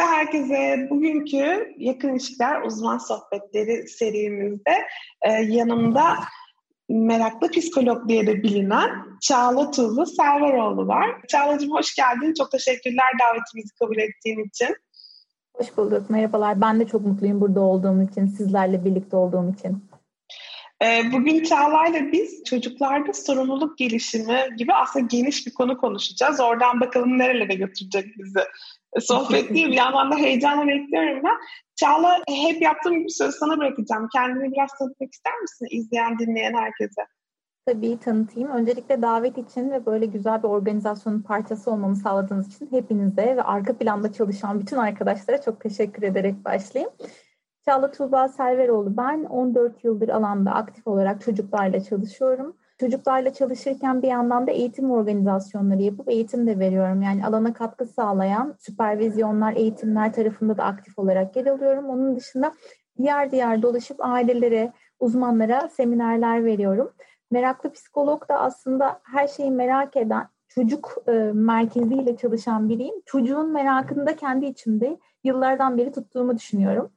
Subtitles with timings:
[0.00, 0.86] Merhaba herkese.
[0.90, 4.72] Bugünkü Yakın İlişkiler Uzman Sohbetleri serimizde
[5.22, 6.16] e, yanımda
[6.88, 8.90] meraklı psikolog diye de bilinen
[9.20, 11.22] Çağla Tuzlu Serveroğlu var.
[11.28, 12.34] Çağla'cığım hoş geldin.
[12.38, 14.76] Çok teşekkürler davetimizi kabul ettiğin için.
[15.56, 16.10] Hoş bulduk.
[16.10, 16.60] Merhabalar.
[16.60, 19.84] Ben de çok mutluyum burada olduğum için, sizlerle birlikte olduğum için.
[20.84, 26.40] E, bugün Çağla'yla biz çocuklarda sorumluluk gelişimi gibi aslında geniş bir konu konuşacağız.
[26.40, 28.40] Oradan bakalım nerelere götürecek bizi
[28.98, 29.66] sohbet değil.
[29.68, 31.36] Bir yandan da heyecanla bekliyorum ben.
[31.76, 34.08] Çağla hep yaptığım bir söz sana bırakacağım.
[34.12, 37.02] Kendini biraz tanıtmak ister misin izleyen, dinleyen herkese?
[37.66, 38.50] Tabii tanıtayım.
[38.50, 43.78] Öncelikle davet için ve böyle güzel bir organizasyonun parçası olmamı sağladığınız için hepinize ve arka
[43.78, 46.92] planda çalışan bütün arkadaşlara çok teşekkür ederek başlayayım.
[47.64, 49.24] Çağla Tuğba Selveroğlu ben.
[49.24, 52.56] 14 yıldır alanda aktif olarak çocuklarla çalışıyorum.
[52.80, 57.02] Çocuklarla çalışırken bir yandan da eğitim organizasyonları yapıp eğitim de veriyorum.
[57.02, 61.90] Yani alana katkı sağlayan süpervizyonlar, eğitimler tarafında da aktif olarak yer alıyorum.
[61.90, 62.52] Onun dışında
[62.98, 66.92] diğer diğer dolaşıp ailelere, uzmanlara seminerler veriyorum.
[67.30, 72.94] Meraklı psikolog da aslında her şeyi merak eden, çocuk e, merkeziyle çalışan biriyim.
[73.06, 76.90] Çocuğun merakını da kendi içimde yıllardan beri tuttuğumu düşünüyorum.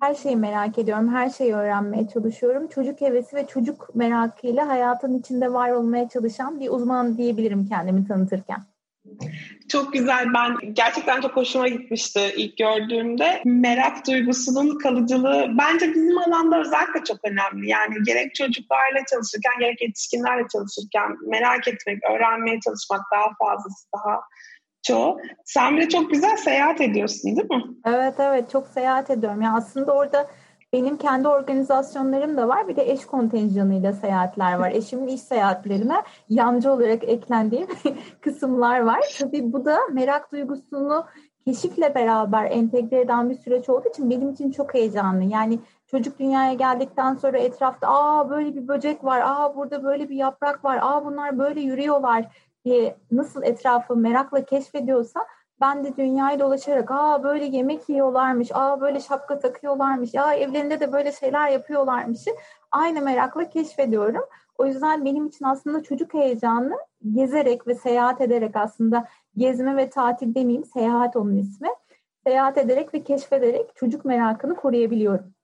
[0.00, 2.68] Her şeyi merak ediyorum, her şeyi öğrenmeye çalışıyorum.
[2.68, 8.58] Çocuk hevesi ve çocuk merakıyla hayatın içinde var olmaya çalışan bir uzman diyebilirim kendimi tanıtırken.
[9.68, 10.26] Çok güzel.
[10.34, 13.42] Ben gerçekten çok hoşuma gitmişti ilk gördüğümde.
[13.44, 17.68] Merak duygusunun kalıcılığı bence bizim alanda özellikle çok önemli.
[17.68, 24.20] Yani gerek çocuklarla çalışırken gerek yetişkinlerle çalışırken merak etmek, öğrenmeye çalışmak daha fazlası daha
[24.86, 25.20] çoğu.
[25.44, 27.64] Sen bile çok güzel seyahat ediyorsun değil mi?
[27.84, 29.42] Evet evet çok seyahat ediyorum.
[29.42, 30.26] Ya aslında orada
[30.72, 32.68] benim kendi organizasyonlarım da var.
[32.68, 34.70] Bir de eş kontenjanıyla seyahatler var.
[34.70, 37.66] Eşimin iş seyahatlerine yancı olarak eklendiği
[38.20, 39.00] kısımlar var.
[39.18, 41.06] Tabii bu da merak duygusunu
[41.46, 45.24] keşifle beraber entegre eden bir süreç olduğu için benim için çok heyecanlı.
[45.24, 45.58] Yani
[45.90, 50.64] çocuk dünyaya geldikten sonra etrafta aa böyle bir böcek var, aa burada böyle bir yaprak
[50.64, 52.24] var, aa bunlar böyle yürüyorlar
[53.10, 55.26] nasıl etrafı merakla keşfediyorsa
[55.60, 60.92] ben de dünyayı dolaşarak aa böyle yemek yiyorlarmış, aa böyle şapka takıyorlarmış, aa evlerinde de
[60.92, 62.20] böyle şeyler yapıyorlarmış.
[62.70, 64.24] Aynı merakla keşfediyorum.
[64.58, 66.78] O yüzden benim için aslında çocuk heyecanı
[67.12, 71.68] gezerek ve seyahat ederek aslında gezme ve tatil demeyeyim, seyahat onun ismi.
[72.26, 75.35] Seyahat ederek ve keşfederek çocuk merakını koruyabiliyorum.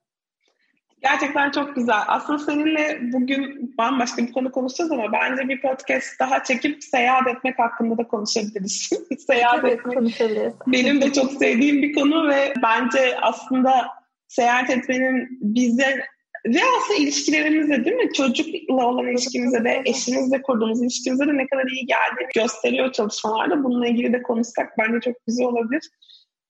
[1.03, 2.01] Gerçekten çok güzel.
[2.09, 7.59] Aslında seninle bugün bambaşka bir konu konuşacağız ama bence bir podcast daha çekip seyahat etmek
[7.59, 8.91] hakkında da konuşabiliriz.
[9.27, 10.53] seyahat evet, etmek konuşabiliriz.
[10.67, 13.87] benim de çok sevdiğim bir konu ve bence aslında
[14.29, 16.03] seyahat etmenin bize
[16.47, 18.13] ve aslında ilişkilerimizde değil mi?
[18.13, 23.65] Çocukla olan ilişkimize de, eşimizle kurduğumuz ilişkimize de ne kadar iyi geldiğini gösteriyor çalışmalarda.
[23.65, 25.83] Bununla ilgili de konuşsak bence çok güzel olabilir.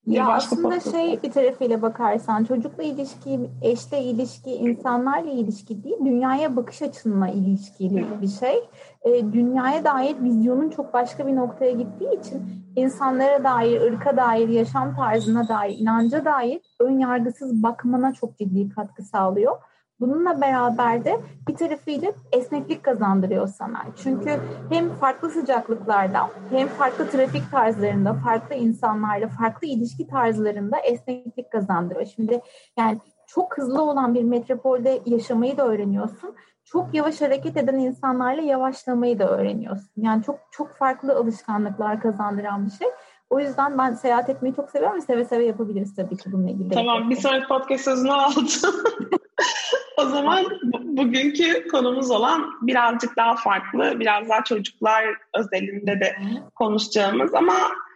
[0.06, 6.82] Ya aslında şey bir tarafıyla bakarsan çocukla ilişki, eşle ilişki, insanlarla ilişki değil, dünyaya bakış
[6.82, 8.68] açınla ilişkili bir şey.
[9.02, 12.42] E, dünyaya dair vizyonun çok başka bir noktaya gittiği için
[12.76, 19.02] insanlara dair, ırka dair, yaşam tarzına dair, inanca dair ön yargısız bakmana çok ciddi katkı
[19.02, 19.56] sağlıyor.
[20.02, 23.84] Bununla beraber de bir tarafıyla esneklik kazandırıyor sana.
[24.02, 32.06] Çünkü hem farklı sıcaklıklarda hem farklı trafik tarzlarında, farklı insanlarla, farklı ilişki tarzlarında esneklik kazandırıyor.
[32.06, 32.40] Şimdi
[32.78, 36.34] yani çok hızlı olan bir metropolde yaşamayı da öğreniyorsun.
[36.64, 39.90] Çok yavaş hareket eden insanlarla yavaşlamayı da öğreniyorsun.
[39.96, 42.88] Yani çok çok farklı alışkanlıklar kazandıran bir şey.
[43.32, 46.68] O yüzden ben seyahat etmeyi çok seviyorum ve seve seve yapabiliriz tabii ki bununla ilgili.
[46.68, 48.46] Tamam bir sonraki podcast sözünü aldım.
[49.98, 55.04] o zaman bugünkü konumuz olan birazcık daha farklı, biraz daha çocuklar
[55.34, 56.16] özelinde de
[56.54, 57.54] konuşacağımız ama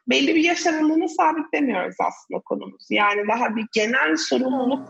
[0.09, 2.87] belli bir yaş aralığını sabitlemiyoruz aslında konumuz.
[2.91, 4.89] Yani daha bir genel sorumluluk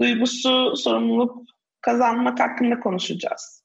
[0.00, 1.42] duygusu, sorumluluk
[1.80, 3.57] kazanmak hakkında konuşacağız.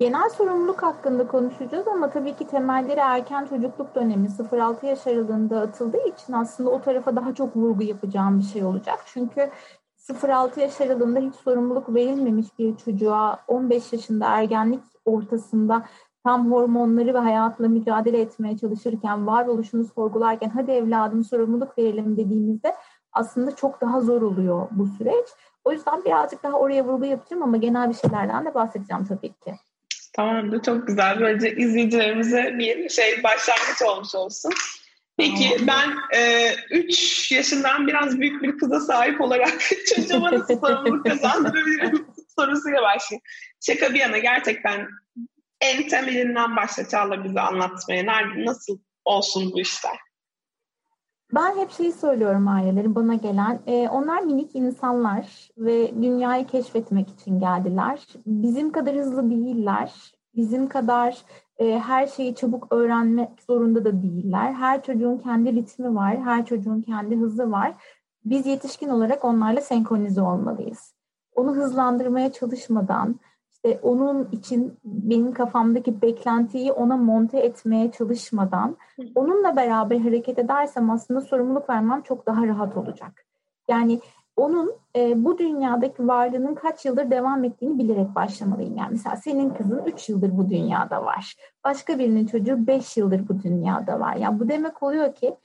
[0.00, 6.08] Genel sorumluluk hakkında konuşacağız ama tabii ki temelleri erken çocukluk dönemi 0-6 yaş aralığında atıldığı
[6.08, 8.98] için aslında o tarafa daha çok vurgu yapacağım bir şey olacak.
[9.06, 9.50] Çünkü
[9.98, 15.84] 0-6 yaş aralığında hiç sorumluluk verilmemiş bir çocuğa 15 yaşında ergenlik ortasında
[16.24, 22.74] tam hormonları ve hayatla mücadele etmeye çalışırken, varoluşunu sorgularken hadi evladım sorumluluk verelim dediğimizde
[23.12, 25.28] aslında çok daha zor oluyor bu süreç.
[25.64, 29.54] O yüzden birazcık daha oraya vurgu yapacağım ama genel bir şeylerden de bahsedeceğim tabii ki.
[30.14, 31.20] Tamamdır, çok güzel.
[31.20, 34.52] Böylece izleyicilerimize bir şey başlangıç olmuş olsun.
[35.16, 35.94] Peki ben
[36.70, 39.60] 3 e, yaşından biraz büyük bir kıza sahip olarak
[39.94, 42.06] çocuğuma nasıl sorumluluk kazandırabilirim
[42.38, 43.22] sorusuyla başlayayım.
[43.66, 44.88] Şaka bir yana gerçekten
[45.60, 48.02] en temelinden başla Çağla bize anlatmaya.
[48.02, 49.98] Nerede, nasıl olsun bu işler?
[51.34, 53.60] Ben hep şeyi söylüyorum aileleri bana gelen.
[53.66, 58.06] E, onlar minik insanlar ve dünyayı keşfetmek için geldiler.
[58.26, 60.14] Bizim kadar hızlı değiller.
[60.36, 61.22] Bizim kadar
[61.58, 64.52] e, her şeyi çabuk öğrenmek zorunda da değiller.
[64.52, 66.20] Her çocuğun kendi ritmi var.
[66.20, 67.74] Her çocuğun kendi hızı var.
[68.24, 70.94] Biz yetişkin olarak onlarla senkronize olmalıyız.
[71.34, 73.20] Onu hızlandırmaya çalışmadan,
[73.64, 78.76] işte onun için benim kafamdaki beklentiyi ona monte etmeye çalışmadan
[79.14, 83.24] onunla beraber hareket edersem aslında sorumluluk vermem çok daha rahat olacak.
[83.68, 84.00] Yani
[84.36, 88.76] onun e, bu dünyadaki varlığının kaç yıldır devam ettiğini bilerek başlamalıyım.
[88.76, 91.34] Yani mesela senin kızın 3 yıldır bu dünyada var.
[91.64, 94.16] Başka birinin çocuğu 5 yıldır bu dünyada var.
[94.16, 95.36] Yani bu demek oluyor ki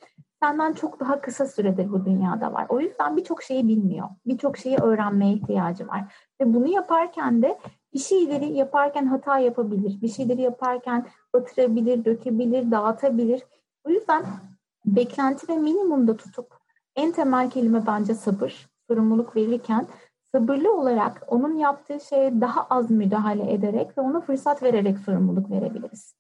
[0.44, 2.66] senden çok daha kısa süredir bu dünyada var.
[2.70, 4.08] O yüzden birçok şeyi bilmiyor.
[4.26, 6.14] Birçok şeyi öğrenmeye ihtiyacı var.
[6.42, 7.58] Ve bunu yaparken de
[7.94, 10.02] bir şeyleri yaparken hata yapabilir.
[10.02, 13.42] Bir şeyleri yaparken batırabilir, dökebilir, dağıtabilir.
[13.84, 14.24] O yüzden
[14.86, 16.60] beklenti ve minimumda tutup
[16.96, 18.70] en temel kelime bence sabır.
[18.88, 19.88] Sorumluluk verirken
[20.32, 26.16] sabırlı olarak onun yaptığı şeye daha az müdahale ederek ve ona fırsat vererek sorumluluk verebiliriz.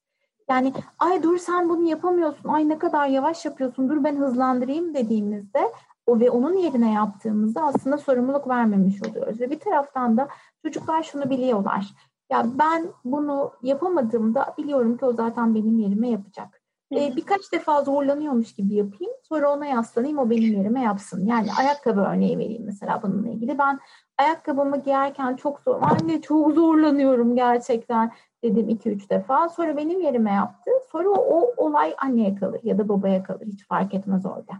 [0.49, 5.71] Yani ay dur sen bunu yapamıyorsun, ay ne kadar yavaş yapıyorsun, dur ben hızlandırayım dediğimizde
[6.05, 9.39] o ve onun yerine yaptığımızda aslında sorumluluk vermemiş oluyoruz.
[9.39, 10.27] Ve bir taraftan da
[10.63, 11.93] çocuklar şunu biliyorlar.
[12.31, 16.61] Ya ben bunu yapamadığımda biliyorum ki o zaten benim yerime yapacak.
[16.95, 19.13] Ee, birkaç defa zorlanıyormuş gibi yapayım.
[19.23, 21.25] Sonra ona yaslanayım o benim yerime yapsın.
[21.25, 23.57] Yani ayakkabı örneği vereyim mesela bununla ilgili.
[23.57, 23.79] Ben
[24.17, 25.81] ayakkabımı giyerken çok zor.
[25.81, 28.11] Anne çok zorlanıyorum gerçekten
[28.43, 29.49] dedim iki üç defa.
[29.49, 30.71] Sonra benim yerime yaptı.
[30.91, 33.45] Sonra o, o olay anneye kalır ya da babaya kalır.
[33.45, 34.53] Hiç fark etmez orada.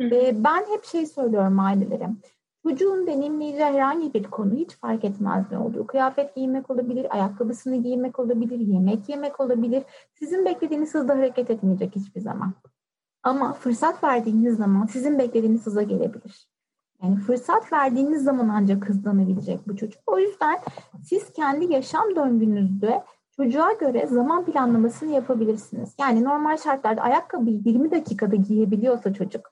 [0.00, 2.08] Ee, ben hep şey söylüyorum ailelere.
[2.62, 5.86] Çocuğun deneyimleyeceği herhangi bir konu hiç fark etmez ne olduğu.
[5.86, 9.82] Kıyafet giymek olabilir, ayakkabısını giymek olabilir, yemek yemek olabilir.
[10.18, 12.52] Sizin beklediğiniz hızda hareket etmeyecek hiçbir zaman.
[13.22, 16.48] Ama fırsat verdiğiniz zaman sizin beklediğiniz hıza gelebilir.
[17.02, 20.02] Yani fırsat verdiğiniz zaman ancak hızlanabilecek bu çocuk.
[20.06, 20.58] O yüzden
[21.02, 23.02] siz kendi yaşam döngünüzde
[23.36, 25.94] çocuğa göre zaman planlamasını yapabilirsiniz.
[26.00, 29.51] Yani normal şartlarda ayakkabıyı 20 dakikada giyebiliyorsa çocuk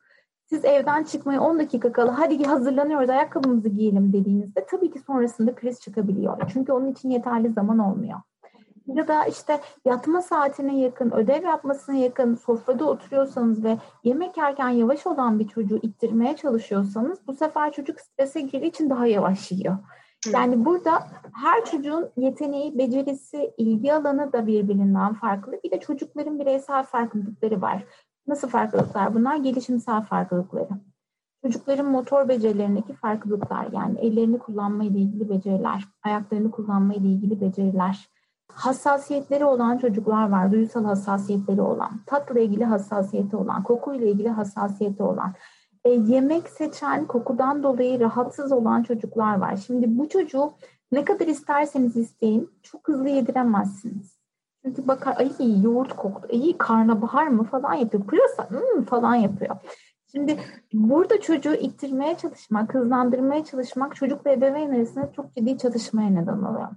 [0.50, 5.80] siz evden çıkmaya 10 dakika kala hadi hazırlanıyoruz ayakkabımızı giyelim dediğinizde tabii ki sonrasında kriz
[5.80, 6.40] çıkabiliyor.
[6.52, 8.20] Çünkü onun için yeterli zaman olmuyor.
[8.86, 15.06] Ya da işte yatma saatine yakın, ödev yapmasına yakın sofrada oturuyorsanız ve yemek yerken yavaş
[15.06, 19.76] olan bir çocuğu ittirmeye çalışıyorsanız bu sefer çocuk strese girdiği için daha yavaş yiyor.
[20.32, 20.90] Yani burada
[21.34, 25.60] her çocuğun yeteneği, becerisi, ilgi alanı da birbirinden farklı.
[25.64, 27.84] Bir de çocukların bireysel farklılıkları var.
[28.26, 29.36] Nasıl farklılıklar bunlar?
[29.36, 30.68] Gelişimsel farklılıkları.
[31.42, 38.08] Çocukların motor becerilerindeki farklılıklar yani ellerini kullanma ile ilgili beceriler, ayaklarını kullanma ile ilgili beceriler.
[38.52, 45.34] Hassasiyetleri olan çocuklar var, duysal hassasiyetleri olan, tatla ilgili hassasiyeti olan, kokuyla ilgili hassasiyeti olan,
[45.84, 49.56] e, yemek seçen, kokudan dolayı rahatsız olan çocuklar var.
[49.56, 50.52] Şimdi bu çocuğu
[50.92, 54.19] ne kadar isterseniz isteyin çok hızlı yediremezsiniz.
[54.64, 58.04] Çünkü bakar ay yoğurt koktu, ay karnabahar mı falan yapıyor.
[58.04, 59.56] Pırasa hmm, falan yapıyor.
[60.12, 60.38] Şimdi
[60.72, 66.68] burada çocuğu ittirmeye çalışmak, hızlandırmaya çalışmak çocuk ve ebeveyn arasında çok ciddi çatışmaya neden oluyor.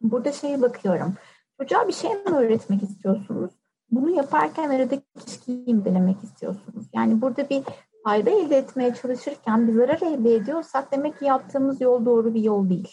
[0.00, 1.14] Burada şeye bakıyorum.
[1.60, 3.50] Çocuğa bir şey mi öğretmek istiyorsunuz?
[3.90, 6.86] Bunu yaparken aradaki ilişkiyi mi denemek istiyorsunuz?
[6.94, 7.62] Yani burada bir
[8.04, 12.68] fayda elde etmeye çalışırken bir zarar elde ediyorsak demek ki yaptığımız yol doğru bir yol
[12.68, 12.88] değil.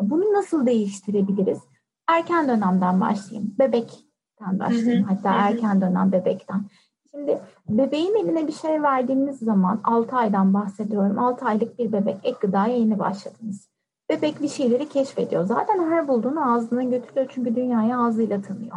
[0.00, 1.58] Bunu nasıl değiştirebiliriz?
[2.08, 3.54] Erken dönemden başlayayım.
[3.58, 5.04] Bebekten başlayayım.
[5.04, 6.64] Hatta erken dönem bebekten.
[7.10, 11.18] Şimdi bebeğin eline bir şey verdiğiniz zaman 6 aydan bahsediyorum.
[11.18, 13.68] 6 aylık bir bebek ek gıdaya yeni başladınız.
[14.10, 15.44] Bebek bir şeyleri keşfediyor.
[15.44, 18.76] Zaten her bulduğunu ağzına götürüyor çünkü dünyayı ağzıyla tanıyor.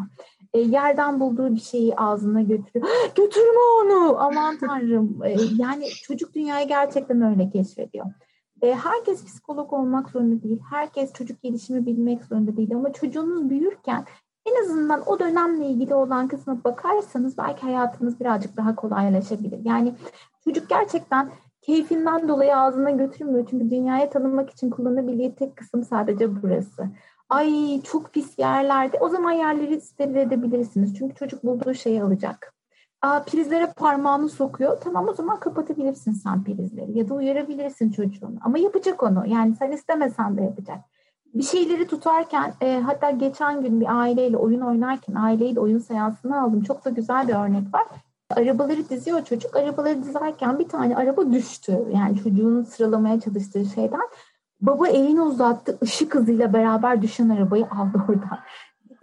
[0.53, 2.87] E, yerden bulduğu bir şeyi ağzına götürüyor.
[3.15, 4.19] Götürme onu!
[4.19, 5.23] Aman tanrım.
[5.23, 8.05] E, yani çocuk dünyayı gerçekten öyle keşfediyor.
[8.61, 10.59] E, herkes psikolog olmak zorunda değil.
[10.69, 12.75] Herkes çocuk gelişimi bilmek zorunda değil.
[12.75, 14.05] Ama çocuğunuz büyürken
[14.45, 19.59] en azından o dönemle ilgili olan kısma bakarsanız belki hayatınız birazcık daha kolaylaşabilir.
[19.65, 19.93] Yani
[20.43, 23.47] çocuk gerçekten keyfinden dolayı ağzına götürmüyor.
[23.49, 26.89] Çünkü dünyaya tanınmak için kullanabildiği tek kısım sadece burası.
[27.29, 28.97] Ay çok pis yerlerde.
[28.99, 30.97] O zaman yerleri steril edebilirsiniz.
[30.97, 32.56] Çünkü çocuk bulduğu şeyi alacak.
[33.27, 34.77] Prizlere parmağını sokuyor.
[34.81, 38.35] Tamam o zaman kapatabilirsin sen prizleri ya da uyarabilirsin çocuğunu.
[38.41, 39.23] Ama yapacak onu.
[39.27, 40.79] Yani sen istemesen de yapacak.
[41.33, 46.63] Bir şeyleri tutarken e, hatta geçen gün bir aileyle oyun oynarken aileyle oyun seansını aldım.
[46.63, 47.83] Çok da güzel bir örnek var.
[48.29, 49.55] Arabaları diziyor çocuk.
[49.55, 51.79] Arabaları dizerken bir tane araba düştü.
[51.93, 54.09] Yani çocuğun sıralamaya çalıştığı şeyden.
[54.61, 55.77] Baba elini uzattı.
[55.83, 58.39] ışık hızıyla beraber düşen arabayı aldı oradan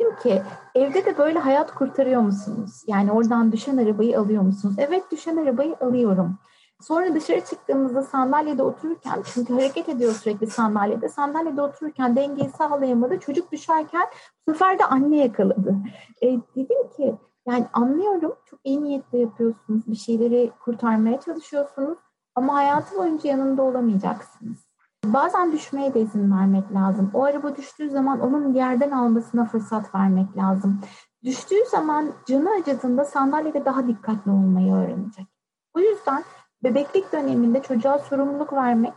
[0.00, 0.42] Dedim ki
[0.74, 2.82] evde de böyle hayat kurtarıyor musunuz?
[2.86, 4.74] Yani oradan düşen arabayı alıyor musunuz?
[4.78, 6.38] Evet düşen arabayı alıyorum.
[6.80, 11.08] Sonra dışarı çıktığımızda sandalyede otururken çünkü hareket ediyor sürekli sandalyede.
[11.08, 13.20] Sandalyede otururken dengeyi sağlayamadı.
[13.20, 14.06] Çocuk düşerken
[14.46, 15.76] bu sefer de anne yakaladı.
[16.22, 17.14] E, dedim ki
[17.48, 19.86] yani anlıyorum çok iyi niyetle yapıyorsunuz.
[19.86, 21.98] Bir şeyleri kurtarmaya çalışıyorsunuz.
[22.34, 24.63] Ama hayatı boyunca yanında olamayacaksınız.
[25.12, 27.10] Bazen düşmeye de izin vermek lazım.
[27.14, 30.80] O araba düştüğü zaman onun yerden almasına fırsat vermek lazım.
[31.24, 35.26] Düştüğü zaman canı acıdığında sandalyede daha dikkatli olmayı öğrenecek.
[35.74, 36.24] O yüzden
[36.64, 38.92] bebeklik döneminde çocuğa sorumluluk vermek,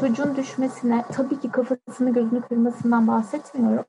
[0.00, 3.84] çocuğun düşmesine, tabii ki kafasını gözünü kırmasından bahsetmiyorum.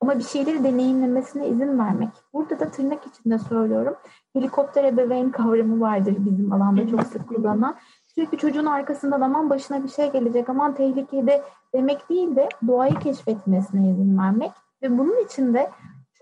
[0.00, 2.08] Ama bir şeyleri deneyimlemesine izin vermek.
[2.32, 3.94] Burada da tırnak içinde söylüyorum.
[4.32, 7.76] Helikopter ebeveyn kavramı vardır bizim alanda çok sık kullanılan.
[8.14, 11.42] Sürekli çocuğun arkasında aman başına bir şey gelecek, aman tehlikede
[11.74, 14.52] demek değil de doğayı keşfetmesine izin vermek.
[14.82, 15.70] Ve bunun için de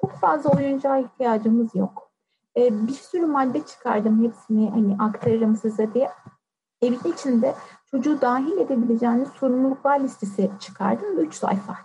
[0.01, 2.11] çok fazla oyuncağa ihtiyacımız yok.
[2.57, 6.11] Ee, bir sürü madde çıkardım hepsini hani aktarırım size diye.
[6.83, 7.55] Evin içinde
[7.91, 11.19] çocuğu dahil edebileceğiniz sorumluluklar listesi çıkardım.
[11.19, 11.77] Üç sayfa.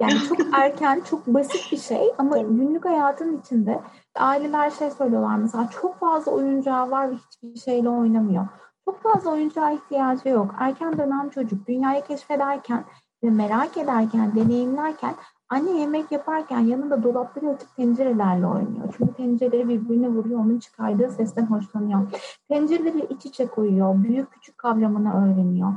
[0.00, 3.80] Yani çok erken, çok basit bir şey ama günlük hayatın içinde
[4.16, 8.46] aileler şey söylüyorlar mesela çok fazla oyuncağı var ve hiçbir şeyle oynamıyor.
[8.84, 10.54] Çok fazla oyuncağa ihtiyacı yok.
[10.58, 12.84] Erken dönem çocuk dünyayı keşfederken
[13.24, 15.14] ve merak ederken, deneyimlerken
[15.48, 18.94] anne yemek yaparken yanında dolapları açıp tencerelerle oynuyor.
[18.98, 22.00] Çünkü tencereleri birbirine vuruyor, onun çıkardığı sesten hoşlanıyor.
[22.48, 25.72] Tencereleri iç içe koyuyor, büyük küçük kavramını öğreniyor.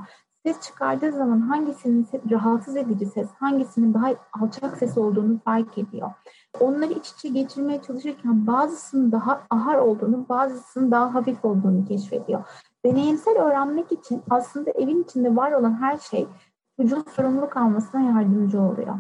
[0.46, 6.12] Ses çıkardığı zaman hangisinin rahatsız edici ses, hangisinin daha alçak ses olduğunu fark ediyor.
[6.60, 12.44] Onları iç içe geçirmeye çalışırken bazısının daha ahar olduğunu, bazısının daha hafif olduğunu keşfediyor.
[12.86, 16.28] Deneyimsel öğrenmek için aslında evin içinde var olan her şey
[16.78, 18.96] çocuğun sorumluluk almasına yardımcı oluyor.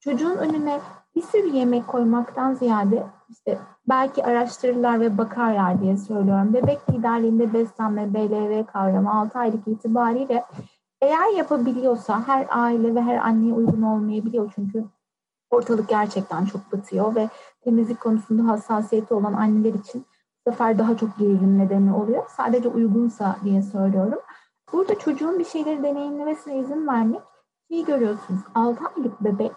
[0.00, 0.80] Çocuğun önüne
[1.16, 6.54] bir sürü yemek koymaktan ziyade işte belki araştırırlar ve bakarlar diye söylüyorum.
[6.54, 10.44] Bebek liderliğinde beslenme, BLV kavramı 6 aylık itibariyle
[11.00, 14.84] eğer yapabiliyorsa her aile ve her anneye uygun olmayabiliyor çünkü
[15.50, 17.28] ortalık gerçekten çok batıyor ve
[17.64, 20.06] temizlik konusunda hassasiyeti olan anneler için
[20.46, 22.24] sefer daha çok gerilim nedeni oluyor.
[22.28, 24.18] Sadece uygunsa diye söylüyorum.
[24.72, 27.20] Burada çocuğun bir şeyleri deneyimlemesine izin vermek
[27.68, 28.40] iyi görüyorsunuz.
[28.54, 29.52] 6 aylık bebek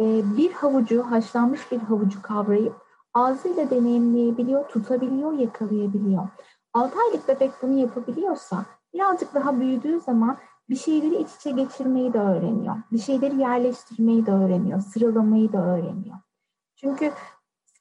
[0.00, 2.74] e, bir havucu, haşlanmış bir havucu kavrayıp
[3.14, 6.28] ağzıyla deneyimleyebiliyor, tutabiliyor, yakalayabiliyor.
[6.74, 10.36] 6 aylık bebek bunu yapabiliyorsa birazcık daha büyüdüğü zaman
[10.68, 12.76] bir şeyleri iç içe geçirmeyi de öğreniyor.
[12.92, 14.80] Bir şeyleri yerleştirmeyi de öğreniyor.
[14.80, 16.16] Sıralamayı da öğreniyor.
[16.76, 17.12] Çünkü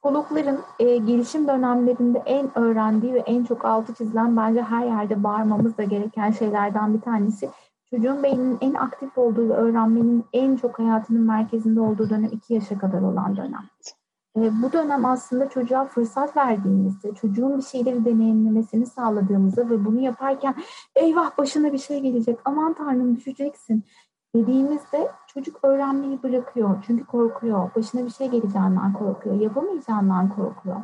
[0.05, 5.77] psikologların e, gelişim dönemlerinde en öğrendiği ve en çok altı çizilen bence her yerde bağırmamız
[5.77, 7.49] da gereken şeylerden bir tanesi
[7.89, 12.77] çocuğun beyninin en aktif olduğu ve öğrenmenin en çok hayatının merkezinde olduğu dönem iki yaşa
[12.77, 13.63] kadar olan dönem.
[14.37, 20.55] E, bu dönem aslında çocuğa fırsat verdiğimizde, çocuğun bir şeyleri deneyimlemesini sağladığımızda ve bunu yaparken
[20.95, 23.83] eyvah başına bir şey gelecek, aman tanrım düşeceksin
[24.35, 26.83] dediğimizde çocuk öğrenmeyi bırakıyor.
[26.87, 30.81] Çünkü korkuyor, başına bir şey geleceğinden korkuyor, yapamayacağından korkuyor.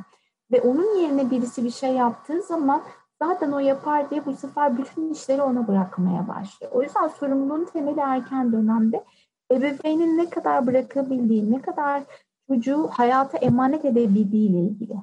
[0.51, 2.81] Ve onun yerine birisi bir şey yaptığı zaman
[3.22, 6.72] zaten o yapar diye bu sefer bütün işleri ona bırakmaya başlıyor.
[6.75, 9.03] O yüzden sorumluluğun temeli erken dönemde
[9.51, 12.03] ebeveynin ne kadar bırakabildiği, ne kadar
[12.48, 14.96] çocuğu hayata emanet edebildiği ile ilgili.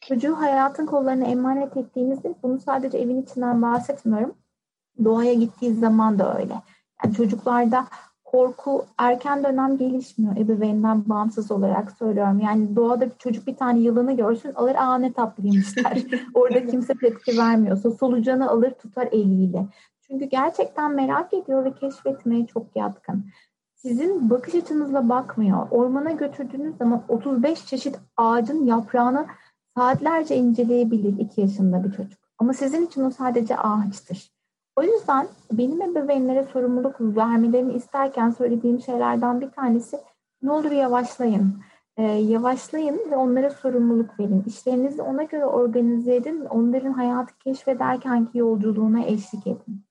[0.00, 4.34] Çocuğu hayatın kollarına emanet ettiğinizde bunu sadece evin içinden bahsetmiyorum.
[5.04, 6.54] Doğaya gittiği zaman da öyle.
[7.04, 7.86] Yani çocuklarda
[8.34, 12.40] korku erken dönem gelişmiyor ebeveynden bağımsız olarak söylüyorum.
[12.40, 16.02] Yani doğada bir çocuk bir tane yılanı görsün alır aa ne tatlıymış der.
[16.34, 19.66] Orada kimse tepki vermiyorsa solucanı alır tutar eliyle.
[20.00, 23.24] Çünkü gerçekten merak ediyor ve keşfetmeye çok yatkın.
[23.74, 25.66] Sizin bakış açınızla bakmıyor.
[25.70, 29.26] Ormana götürdüğünüz zaman 35 çeşit ağacın yaprağını
[29.76, 32.20] saatlerce inceleyebilir 2 yaşında bir çocuk.
[32.38, 34.33] Ama sizin için o sadece ağaçtır.
[34.76, 40.00] O yüzden benim ebeveynlere sorumluluk vermelerini isterken söylediğim şeylerden bir tanesi
[40.42, 41.54] ne olur yavaşlayın.
[41.96, 44.44] Ee, yavaşlayın ve onlara sorumluluk verin.
[44.46, 46.44] İşlerinizi ona göre organize edin.
[46.44, 49.84] Onların hayatı keşfederkenki yolculuğuna eşlik edin.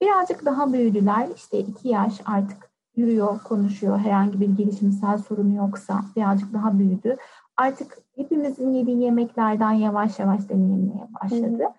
[0.00, 1.28] Birazcık daha büyüdüler.
[1.36, 3.98] İşte iki yaş artık yürüyor, konuşuyor.
[3.98, 7.16] Herhangi bir gelişimsel sorunu yoksa birazcık daha büyüdü.
[7.56, 11.64] Artık hepimizin yediği yemeklerden yavaş yavaş deneyimlemeye başladı.
[11.64, 11.72] Hı.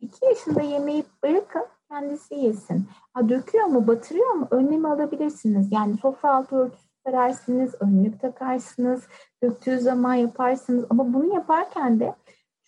[0.00, 2.88] İki yaşında yemeği bırakın kendisi yesin.
[3.14, 4.48] Ha, döküyor mu, batırıyor mu?
[4.50, 5.72] Önlemi alabilirsiniz.
[5.72, 9.02] Yani sofra altı örtüsü serersiniz, önlük takarsınız,
[9.42, 10.84] döktüğü zaman yaparsınız.
[10.90, 12.14] Ama bunu yaparken de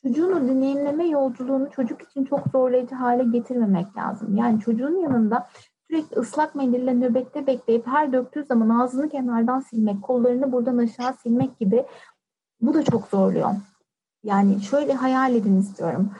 [0.02, 4.36] çocuğun o deneyimleme yolculuğunu çocuk için çok zorlayıcı hale getirmemek lazım.
[4.36, 5.48] Yani çocuğun yanında
[5.90, 11.58] sürekli ıslak mendille nöbette bekleyip her döktüğü zaman ağzını kenardan silmek, kollarını buradan aşağı silmek
[11.58, 11.86] gibi
[12.60, 13.50] Bu da çok zorluyor.
[14.24, 16.10] Yani şöyle hayal edin istiyorum.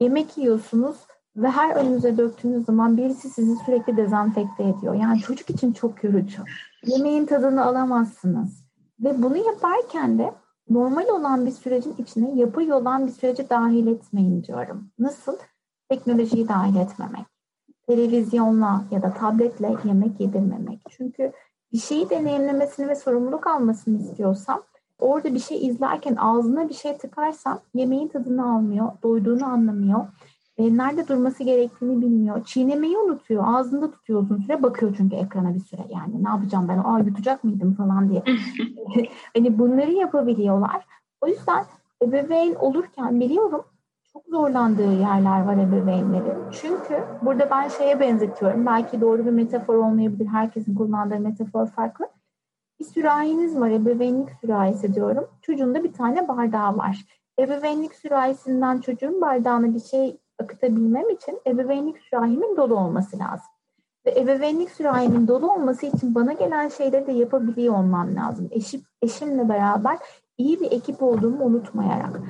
[0.00, 0.96] Yemek yiyorsunuz
[1.36, 4.94] ve her önünüze döktüğünüz zaman birisi sizi sürekli dezenfekte ediyor.
[4.94, 6.42] Yani çocuk için çok yorucu.
[6.86, 8.64] Yemeğin tadını alamazsınız.
[9.00, 10.32] Ve bunu yaparken de
[10.70, 14.90] normal olan bir sürecin içine yapay olan bir süreci dahil etmeyin diyorum.
[14.98, 15.36] Nasıl?
[15.88, 17.26] Teknolojiyi dahil etmemek.
[17.86, 20.80] Televizyonla ya da tabletle yemek yedirmemek.
[20.90, 21.32] Çünkü
[21.72, 24.62] bir şeyi deneyimlemesini ve sorumluluk almasını istiyorsam
[24.98, 30.06] orada bir şey izlerken ağzına bir şey tıkarsam yemeğin tadını almıyor, doyduğunu anlamıyor.
[30.58, 32.44] E, nerede durması gerektiğini bilmiyor.
[32.44, 33.44] Çiğnemeyi unutuyor.
[33.46, 34.62] Ağzında tutuyor uzun süre.
[34.62, 35.82] Bakıyor çünkü ekrana bir süre.
[35.88, 36.78] Yani ne yapacağım ben?
[36.78, 38.22] Aa yutacak mıydım falan diye.
[39.36, 40.86] hani bunları yapabiliyorlar.
[41.20, 41.64] O yüzden
[42.02, 43.64] ebeveyn olurken biliyorum
[44.14, 46.50] çok zorlandığı yerler var ebeveynlerin.
[46.52, 48.66] Çünkü burada ben şeye benzetiyorum.
[48.66, 50.26] Belki doğru bir metafor olmayabilir.
[50.26, 52.08] Herkesin kullandığı metafor farklı.
[52.80, 53.70] Bir sürahiniz var.
[53.70, 55.26] Ebeveynlik sürahisi diyorum.
[55.42, 57.04] Çocuğun da bir tane bardağı var.
[57.38, 63.46] Ebeveynlik sürahisinden çocuğun bardağına bir şey akıtabilmem için ebeveynlik sürahimin dolu olması lazım.
[64.06, 68.48] Ve ebeveynlik sürahimin dolu olması için bana gelen şeyleri de yapabiliyor olmam lazım.
[68.50, 69.98] Eşim, eşimle beraber
[70.38, 72.20] iyi bir ekip olduğumu unutmayarak.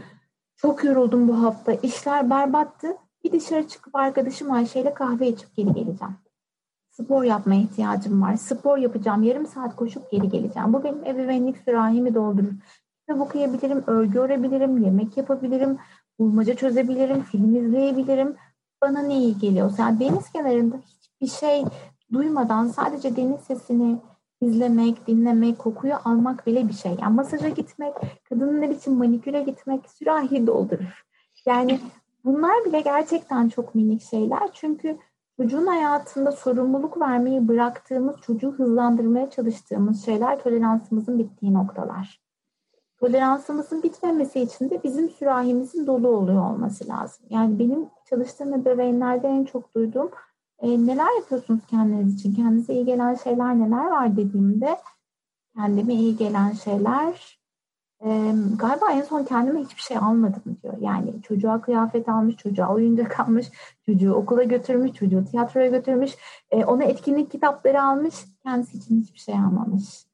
[0.56, 1.72] Çok yoruldum bu hafta.
[1.72, 2.96] İşler berbattı.
[3.24, 6.14] Bir dışarı çıkıp arkadaşım Ayşe ile kahve içip geri geleceğim.
[6.90, 8.36] Spor yapmaya ihtiyacım var.
[8.36, 9.22] Spor yapacağım.
[9.22, 10.72] Yarım saat koşup geri geleceğim.
[10.72, 12.52] Bu benim ebeveynlik sürahimi doldurur.
[13.00, 15.78] Kitap okuyabilirim, örgü örebilirim, yemek yapabilirim,
[16.18, 18.36] bulmaca çözebilirim, film izleyebilirim.
[18.82, 19.82] Bana ne iyi geliyorsa.
[19.82, 21.64] Yani deniz kenarında hiçbir şey
[22.12, 23.98] duymadan sadece deniz sesini
[24.40, 26.96] izlemek, dinlemek, kokuyu almak bile bir şey.
[27.02, 27.94] Yani masaja gitmek,
[28.28, 31.04] kadınlar için maniküre gitmek sürahi doldurur.
[31.46, 31.80] Yani
[32.24, 34.52] bunlar bile gerçekten çok minik şeyler.
[34.52, 34.98] Çünkü
[35.36, 42.23] çocuğun hayatında sorumluluk vermeyi bıraktığımız, çocuğu hızlandırmaya çalıştığımız şeyler toleransımızın bittiği noktalar.
[43.04, 47.26] Toleransımızın bitmemesi için de bizim sürahimizin dolu oluyor olması lazım.
[47.30, 50.10] Yani benim çalıştığım ebeveynlerde en çok duyduğum
[50.58, 52.34] e, neler yapıyorsunuz kendiniz için?
[52.34, 54.76] Kendinize iyi gelen şeyler neler var dediğimde
[55.56, 57.38] kendime iyi gelen şeyler
[58.04, 60.74] e, galiba en son kendime hiçbir şey almadım diyor.
[60.80, 63.46] Yani çocuğa kıyafet almış, çocuğa oyuncak almış,
[63.86, 66.12] çocuğu okula götürmüş, çocuğu tiyatroya götürmüş,
[66.50, 70.04] e, ona etkinlik kitapları almış, kendisi için hiçbir şey almamış.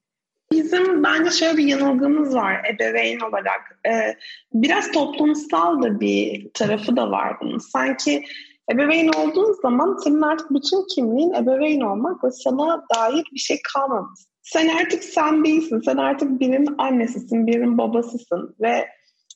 [0.61, 3.81] Bizim bence şöyle bir yanılgımız var ebeveyn olarak.
[3.87, 4.17] Ee,
[4.55, 7.59] biraz toplumsal da bir tarafı da var bunun.
[7.59, 8.25] Sanki
[8.73, 14.21] ebeveyn olduğun zaman senin artık bütün kimliğin ebeveyn olmak ve sana dair bir şey kalmamış.
[14.43, 15.81] Sen artık sen değilsin.
[15.85, 18.89] Sen artık birinin annesisin, birinin babasısın ve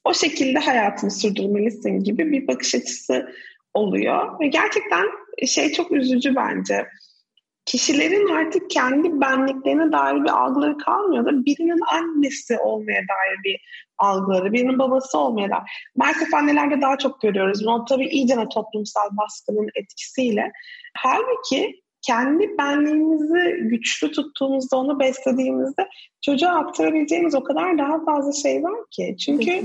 [0.05, 3.29] o şekilde hayatını sürdürmelisin gibi bir bakış açısı
[3.75, 4.41] oluyor.
[4.41, 5.05] Ve gerçekten
[5.47, 6.87] şey çok üzücü bence
[7.67, 13.61] kişilerin artık kendi benliklerine dair bir algıları kalmıyor da birinin annesi olmaya dair bir
[13.99, 15.63] algıları, birinin babası olmaya dair.
[15.97, 17.67] Maalesef annelerde daha çok görüyoruz.
[17.67, 20.53] Bunu tabii iyice toplumsal baskının etkisiyle.
[20.97, 25.89] Halbuki kendi benliğimizi güçlü tuttuğumuzda, onu beslediğimizde
[26.23, 29.17] çocuğa aktarabileceğimiz o kadar daha fazla şey var ki.
[29.25, 29.63] Çünkü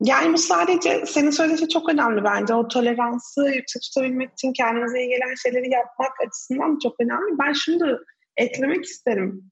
[0.00, 2.54] yani bu sadece senin söylediğin şey çok önemli bence.
[2.54, 7.38] O toleransı yüksek tutabilmek için kendinize iyi gelen şeyleri yapmak açısından çok önemli.
[7.38, 7.98] Ben şunu da
[8.36, 9.50] eklemek isterim.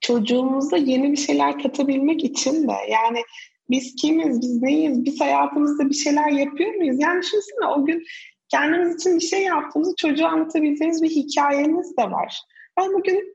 [0.00, 3.22] Çocuğumuza yeni bir şeyler katabilmek için de yani
[3.70, 6.96] biz kimiz, biz neyiz, biz hayatımızda bir şeyler yapıyor muyuz?
[7.00, 8.04] Yani düşünsene o gün
[8.48, 12.40] kendiniz için bir şey yaptığınızı çocuğa anlatabileceğiniz bir hikayeniz de var.
[12.78, 13.33] Ben bugün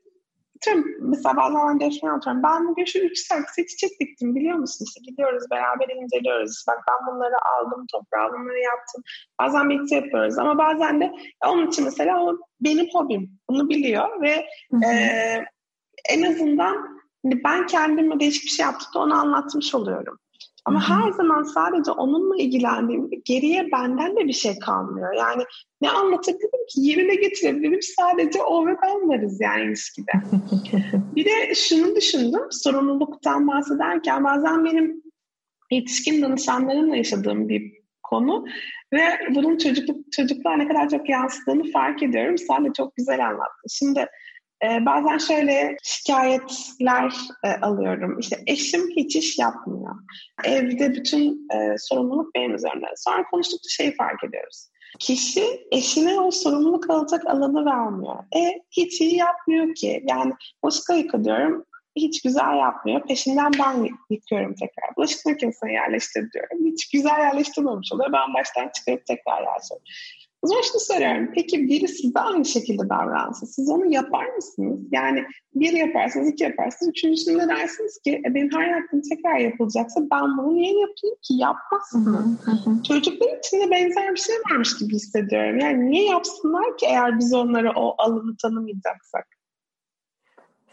[0.62, 2.44] Tüm mesela bazen görüşmeye atıyorum.
[2.44, 4.86] Ben bugün şu üç saksı çiçek diktim biliyor musun?
[4.86, 6.66] İşte gidiyoruz beraber inceliyoruz.
[6.68, 9.04] Bak ben bunları aldım toprağa bunları yaptım.
[9.42, 11.12] Bazen birlikte yapıyoruz ama bazen de
[11.46, 13.40] onun için mesela o benim hobim.
[13.50, 14.46] Bunu biliyor ve
[14.86, 14.90] e,
[16.10, 20.18] en azından hani ben kendime değişik bir şey yaptım onu anlatmış oluyorum.
[20.66, 25.14] Ama her zaman sadece onunla ilgilendiğimde geriye benden de bir şey kalmıyor.
[25.14, 25.44] Yani
[25.82, 26.82] ne anlatabilirim ki?
[26.82, 27.82] Yerine getirebilirim.
[27.82, 30.12] Sadece o ve ben varız yani ilişkide.
[31.16, 32.42] bir de şunu düşündüm.
[32.52, 35.04] Sorumluluktan bahsederken bazen benim
[35.72, 38.46] yetişkin danışanlarımla yaşadığım bir konu
[38.94, 39.02] ve
[39.36, 42.38] bunun çocukluk çocukluğa ne kadar çok yansıdığını fark ediyorum.
[42.38, 43.68] Sen de çok güzel anlattın.
[43.70, 44.06] Şimdi
[44.64, 48.20] e, bazen şöyle şikayetler e, alıyorum.
[48.20, 49.96] İşte eşim hiç iş yapmıyor.
[50.44, 52.86] Evde bütün e, sorumluluk benim üzerimde.
[52.98, 54.70] Sonra konuştukça şeyi fark ediyoruz.
[55.00, 58.16] Kişi eşine o sorumluluk alacak alanı vermiyor.
[58.36, 60.04] E hiç iyi yapmıyor ki.
[60.08, 63.02] Yani bulaşık yıkıyorum, hiç güzel yapmıyor.
[63.08, 64.96] Peşinden ben yıkıyorum tekrar.
[64.98, 66.66] Bulaşık makinesine yerleştir diyorum.
[66.66, 68.14] Hiç güzel yerleştirmemiş oluyor.
[68.14, 69.86] Ben baştan çıkarıp tekrar yerleştiriyorum.
[70.42, 71.32] O zaman şunu soruyorum.
[71.36, 74.80] Peki biri size aynı şekilde davransa siz onu yapar mısınız?
[74.92, 75.26] Yani
[75.56, 76.90] bir yaparsınız, iki yaparsınız.
[76.90, 81.34] Üçüncüsünde dersiniz ki e, benim her yaptığım tekrar yapılacaksa ben bunu niye yapayım ki?
[81.34, 82.08] Yapmazsınız.
[82.88, 85.60] Çocuklar için de benzer bir şey varmış gibi hissediyorum.
[85.60, 89.39] Yani niye yapsınlar ki eğer biz onlara o alanı tanımayacaksak?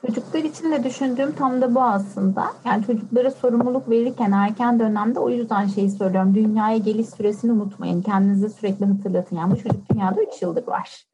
[0.07, 2.47] Çocuklar için de düşündüğüm tam da bu aslında.
[2.65, 6.35] Yani çocuklara sorumluluk verirken erken dönemde o yüzden şeyi söylüyorum.
[6.35, 8.03] Dünyaya geliş süresini unutmayın.
[8.03, 9.37] Kendinize sürekli hatırlatın.
[9.37, 11.07] Yani bu çocuk dünyada 3 yıldır var.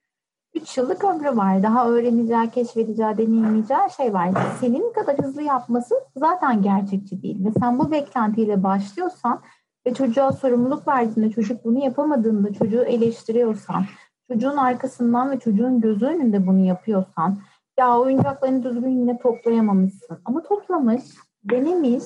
[0.54, 1.62] 3 yıllık ömrü var.
[1.62, 4.30] Daha öğreneceği, keşfedeceği, deneyimleyeceği şey var.
[4.60, 7.44] Senin kadar hızlı yapması zaten gerçekçi değil.
[7.44, 9.40] Ve sen bu beklentiyle başlıyorsan
[9.86, 13.84] ve çocuğa sorumluluk verdiğinde çocuk bunu yapamadığında çocuğu eleştiriyorsan,
[14.32, 17.38] çocuğun arkasından ve çocuğun gözü önünde bunu yapıyorsan,
[17.78, 20.18] ya oyuncaklarını düzgün yine toplayamamışsın.
[20.24, 21.02] Ama toplamış,
[21.44, 22.04] denemiş,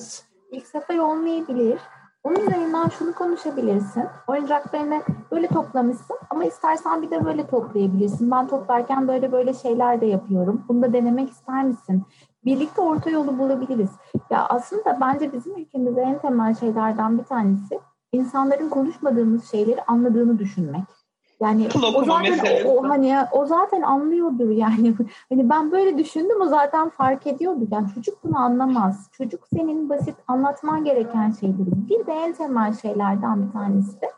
[0.51, 1.79] ilk sefer olmayabilir.
[2.23, 4.03] Onun üzerinden şunu konuşabilirsin.
[4.27, 5.01] Oyuncaklarını
[5.31, 8.31] böyle toplamışsın ama istersen bir de böyle toplayabilirsin.
[8.31, 10.65] Ben toplarken böyle böyle şeyler de yapıyorum.
[10.67, 12.03] Bunu da denemek ister misin?
[12.45, 13.89] Birlikte orta yolu bulabiliriz.
[14.29, 17.79] Ya aslında bence bizim ülkemizde en temel şeylerden bir tanesi
[18.11, 20.96] insanların konuşmadığımız şeyleri anladığını düşünmek.
[21.41, 24.93] Yani o zaten o, o hani o zaten anlıyordur yani.
[25.29, 27.67] Hani ben böyle düşündüm o zaten fark ediyordur.
[27.71, 29.09] Yani çocuk bunu anlamaz.
[29.11, 31.89] Çocuk senin basit anlatman gereken şeyleri.
[31.89, 34.11] Bir de en temel şeylerden bir tanesi de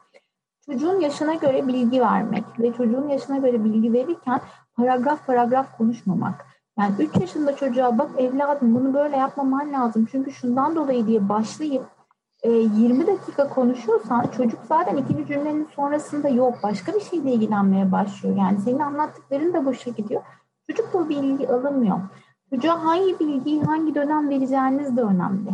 [0.65, 4.41] çocuğun yaşına göre bilgi vermek ve çocuğun yaşına göre bilgi verirken
[4.75, 6.45] paragraf paragraf konuşmamak.
[6.79, 11.86] Yani 3 yaşında çocuğa bak evladım bunu böyle yapmaman lazım çünkü şundan dolayı diye başlayıp
[12.43, 18.36] e, 20 dakika konuşuyorsan çocuk zaten ikinci cümlenin sonrasında yok başka bir şeyle ilgilenmeye başlıyor.
[18.38, 20.21] Yani senin anlattıkların da boşa gidiyor.
[20.69, 21.99] Çocuk bu bilgi alınmıyor.
[22.49, 25.49] Çocuğa hangi bilgiyi hangi dönem vereceğiniz de önemli.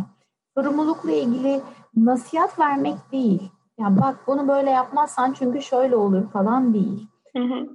[0.54, 1.60] Sorumlulukla ilgili
[1.96, 3.50] nasihat vermek değil.
[3.78, 7.08] Ya bak bunu böyle yapmazsan çünkü şöyle olur falan değil.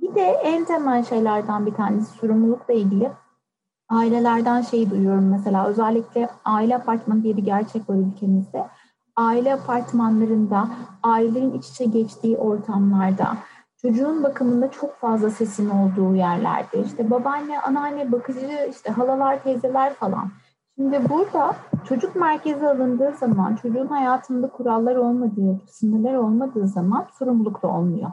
[0.02, 3.12] Bir de en temel şeylerden bir tanesi sorumlulukla ilgili
[3.90, 8.68] ailelerden şeyi duyuyorum mesela özellikle aile apartmanı diye bir gerçek var ülkemizde
[9.16, 10.68] aile apartmanlarında,
[11.04, 13.38] ailelerin iç içe geçtiği ortamlarda,
[13.82, 20.30] çocuğun bakımında çok fazla sesin olduğu yerlerde, işte babaanne, anneanne, bakıcı, işte halalar, teyzeler falan.
[20.76, 21.56] Şimdi burada
[21.88, 28.12] çocuk merkezi alındığı zaman, çocuğun hayatında kurallar olmadığı, sınırlar olmadığı zaman sorumluluk da olmuyor.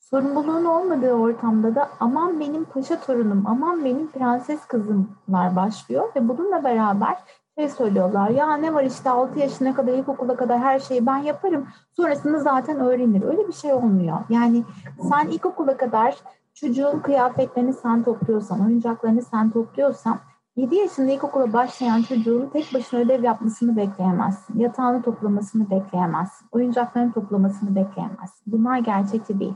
[0.00, 6.64] Sorumluluğun olmadığı ortamda da aman benim paşa torunum, aman benim prenses kızımlar başlıyor ve bununla
[6.64, 7.16] beraber
[7.58, 8.30] şey söylüyorlar.
[8.30, 11.66] Ya ne var işte 6 yaşına kadar ilkokula kadar her şeyi ben yaparım.
[11.92, 13.22] Sonrasında zaten öğrenir.
[13.22, 14.16] Öyle bir şey olmuyor.
[14.28, 14.64] Yani
[15.08, 16.16] sen ilkokula kadar
[16.54, 20.18] çocuğun kıyafetlerini sen topluyorsan, oyuncaklarını sen topluyorsan
[20.56, 24.58] 7 yaşında ilkokula başlayan çocuğun tek başına ödev yapmasını bekleyemezsin.
[24.58, 26.48] Yatağını toplamasını bekleyemezsin.
[26.52, 28.52] Oyuncaklarını toplamasını bekleyemezsin.
[28.52, 29.54] Bunlar gerçekçi değil.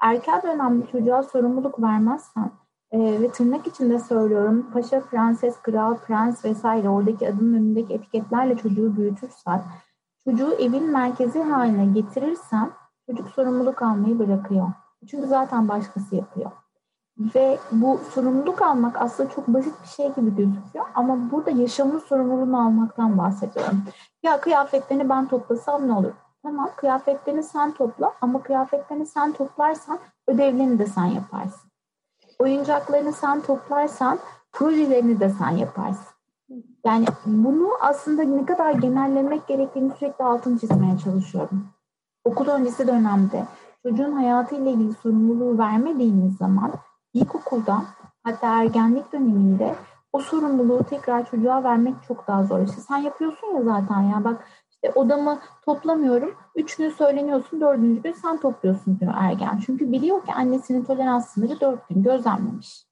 [0.00, 2.50] Erken dönemde çocuğa sorumluluk vermezsen
[2.92, 8.96] e, ve tırnak içinde söylüyorum paşa, prenses, kral, prens vesaire oradaki adının önündeki etiketlerle çocuğu
[8.96, 9.62] büyütürsen,
[10.24, 12.70] çocuğu evin merkezi haline getirirsen
[13.06, 14.68] çocuk sorumluluk almayı bırakıyor.
[15.10, 16.50] Çünkü zaten başkası yapıyor.
[17.34, 20.84] Ve bu sorumluluk almak aslında çok basit bir şey gibi gözüküyor.
[20.94, 23.82] Ama burada yaşamın sorumluluğunu almaktan bahsediyorum.
[24.22, 26.12] Ya kıyafetlerini ben toplasam ne olur?
[26.42, 31.67] Tamam kıyafetlerini sen topla ama kıyafetlerini sen toplarsan ödevlerini de sen yaparsın
[32.38, 34.18] oyuncaklarını sen toplarsan
[34.52, 36.18] projelerini de sen yaparsın.
[36.84, 41.66] Yani bunu aslında ne kadar genellemek gerektiğini sürekli altını çizmeye çalışıyorum.
[42.24, 43.44] Okul öncesi dönemde
[43.82, 46.72] çocuğun hayatıyla ilgili sorumluluğu vermediğiniz zaman
[47.14, 47.82] ilkokulda
[48.24, 49.74] hatta ergenlik döneminde
[50.12, 52.60] o sorumluluğu tekrar çocuğa vermek çok daha zor.
[52.60, 54.44] İşte sen yapıyorsun ya zaten ya bak
[54.82, 56.34] işte odamı toplamıyorum.
[56.54, 59.60] Üç gün söyleniyorsun, dördüncü gün sen topluyorsun diyor ergen.
[59.66, 62.84] Çünkü biliyor ki annesinin tolerans sınırı dört gün gözlemlemiş.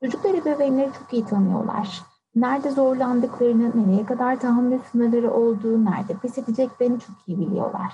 [0.00, 2.02] Çocuklar ebeveynleri çok iyi tanıyorlar.
[2.34, 7.92] Nerede zorlandıklarını, nereye kadar tahammül sınırları olduğu, nerede pes edeceklerini çok iyi biliyorlar.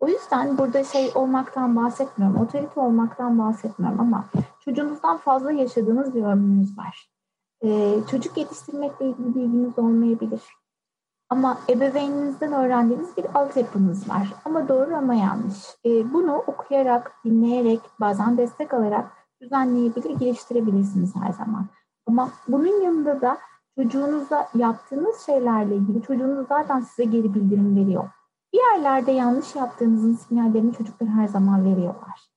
[0.00, 4.24] O yüzden burada şey olmaktan bahsetmiyorum, otorite olmaktan bahsetmiyorum ama
[4.64, 7.08] çocuğunuzdan fazla yaşadığınız bir ömrünüz var.
[7.64, 10.40] Ee, çocuk yetiştirmekle ilgili bilginiz olmayabilir
[11.32, 14.34] ama ebeveyninizden öğrendiğiniz bir altyapınız var.
[14.44, 15.76] Ama doğru ama yanlış.
[15.84, 19.04] E, bunu okuyarak, dinleyerek, bazen destek alarak
[19.40, 21.66] düzenleyebilir, geliştirebilirsiniz her zaman.
[22.06, 23.38] Ama bunun yanında da
[23.78, 28.04] çocuğunuza yaptığınız şeylerle ilgili çocuğunuz zaten size geri bildirim veriyor.
[28.52, 32.32] Bir yerlerde yanlış yaptığınızın sinyallerini çocuklar her zaman veriyorlar.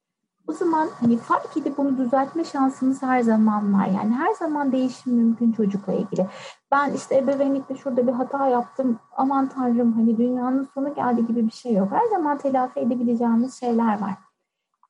[0.48, 3.86] O zaman hani fark edip bunu düzeltme şansınız her zaman var.
[3.88, 6.28] Yani her zaman değişim mümkün çocukla ilgili.
[6.76, 9.00] Ben işte ebeveynlikte şurada bir hata yaptım.
[9.18, 11.92] Aman tanrım hani dünyanın sonu geldi gibi bir şey yok.
[11.92, 14.14] Her zaman telafi edebileceğimiz şeyler var.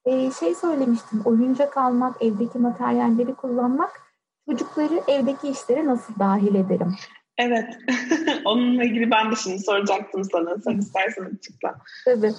[0.06, 4.02] Ee, şey söylemiştim, oyuncak almak, evdeki materyalleri kullanmak,
[4.50, 6.95] çocukları evdeki işlere nasıl dahil ederim?
[7.38, 7.78] Evet,
[8.45, 10.58] onunla ilgili ben de şimdi soracaktım sana.
[10.63, 11.76] Sen istersen açıkla.
[12.06, 12.28] Tabii.
[12.28, 12.32] Ee,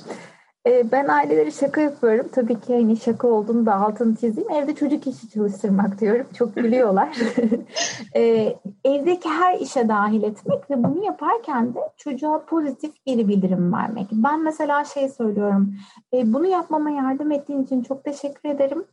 [0.66, 2.28] ben aileleri şaka yapıyorum.
[2.32, 4.50] Tabii ki hani şaka olduğunu da altını çizeyim.
[4.50, 6.26] Evde çocuk işi çalıştırmak diyorum.
[6.38, 7.16] Çok gülüyorlar.
[8.16, 14.06] ee, evdeki her işe dahil etmek ve bunu yaparken de çocuğa pozitif geri bildirim vermek.
[14.12, 15.74] Ben mesela şey söylüyorum.
[16.12, 18.84] E, bunu yapmama yardım ettiğin için çok teşekkür ederim.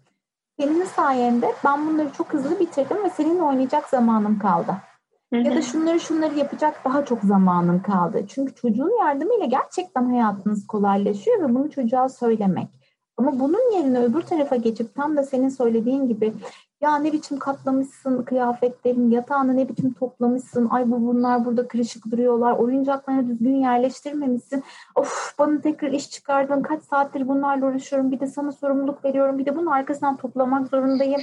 [0.59, 4.75] Senin sayende ben bunları çok hızlı bitirdim ve seninle oynayacak zamanım kaldı.
[5.33, 8.25] Ya da şunları şunları yapacak daha çok zamanın kaldı.
[8.27, 12.67] Çünkü çocuğun yardımıyla gerçekten hayatınız kolaylaşıyor ve bunu çocuğa söylemek.
[13.17, 16.33] Ama bunun yerine öbür tarafa geçip tam da senin söylediğin gibi
[16.81, 22.57] ya ne biçim katlamışsın kıyafetlerin, yatağını ne biçim toplamışsın, ay bu bunlar burada kırışık duruyorlar,
[22.57, 24.63] oyuncaklarını düzgün yerleştirmemişsin,
[24.95, 29.45] of bana tekrar iş çıkardın, kaç saattir bunlarla uğraşıyorum, bir de sana sorumluluk veriyorum, bir
[29.45, 31.21] de bunun arkasından toplamak zorundayım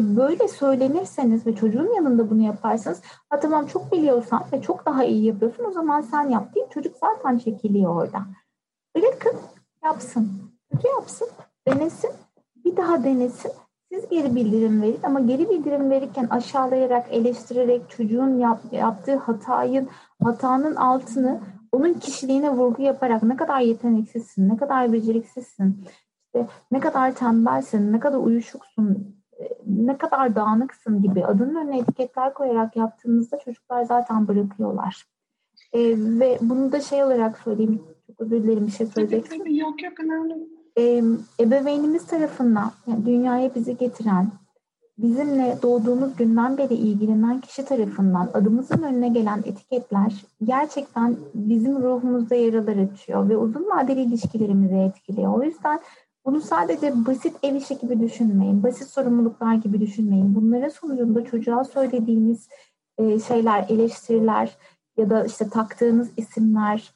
[0.00, 5.24] böyle söylenirseniz ve çocuğun yanında bunu yaparsanız ha tamam çok biliyorsan ve çok daha iyi
[5.24, 8.22] yapıyorsun o zaman sen yap deyip çocuk zaten çekiliyor orada.
[8.96, 9.38] Bırakın
[9.84, 10.32] yapsın.
[10.72, 11.28] Kötü yapsın.
[11.68, 12.10] Denesin.
[12.64, 13.52] Bir daha denesin.
[13.92, 19.88] Siz geri bildirim verin ama geri bildirim verirken aşağılayarak, eleştirerek çocuğun yap, yaptığı hatayın,
[20.22, 21.40] hatanın altını
[21.72, 25.84] onun kişiliğine vurgu yaparak ne kadar yeteneksizsin, ne kadar beceriksizsin,
[26.26, 29.16] işte ne kadar tembelsin, ne kadar uyuşuksun,
[29.66, 35.06] ne kadar dağınıksın gibi adının önüne etiketler koyarak yaptığınızda çocuklar zaten bırakıyorlar.
[35.72, 39.38] E, ve bunu da şey olarak söyleyeyim, çok özür dilerim bir şey söyleyeceksin.
[39.38, 40.34] Tabii, yok yok önemli.
[40.78, 41.02] E,
[41.40, 44.32] ebeveynimiz tarafından yani dünyaya bizi getiren,
[44.98, 52.76] bizimle doğduğumuz günden beri ilgilenen kişi tarafından adımızın önüne gelen etiketler gerçekten bizim ruhumuzda yaralar
[52.76, 55.34] açıyor ve uzun vadeli ilişkilerimizi etkiliyor.
[55.34, 55.80] O yüzden
[56.24, 60.34] bunu sadece basit ev işi gibi düşünmeyin, basit sorumluluklar gibi düşünmeyin.
[60.34, 62.48] Bunların sonucunda çocuğa söylediğimiz
[62.98, 64.50] e, şeyler, eleştiriler
[64.96, 66.92] ya da işte taktığınız isimler,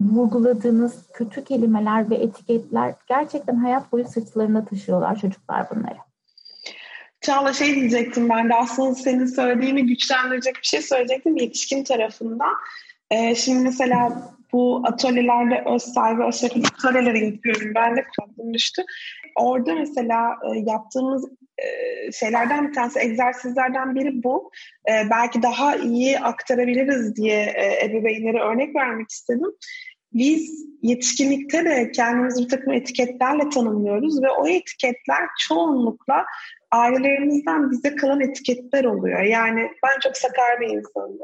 [0.00, 5.98] vurguladığınız kötü kelimeler ve etiketler gerçekten hayat boyu sırtlarına taşıyorlar çocuklar bunları.
[7.20, 12.54] Çağla şey diyecektim ben de aslında senin söylediğini güçlendirecek bir şey söyleyecektim yetişkin tarafından.
[13.12, 17.72] Ee, şimdi mesela bu atölyelerde öz sahibi aşırı atölyeleri yapıyorum.
[17.74, 18.82] Ben de kullandım düştü.
[19.36, 21.66] Orada mesela e, yaptığımız e,
[22.12, 24.50] şeylerden bir tanesi, egzersizlerden biri bu.
[24.88, 29.50] E, belki daha iyi aktarabiliriz diye ebeveynlere örnek vermek istedim.
[30.12, 36.24] Biz yetişkinlikte de kendimizi bir takım etiketlerle tanımlıyoruz ve o etiketler çoğunlukla
[36.70, 39.20] ailelerimizden bize kalan etiketler oluyor.
[39.20, 41.18] Yani ben çok sakar bir insanım.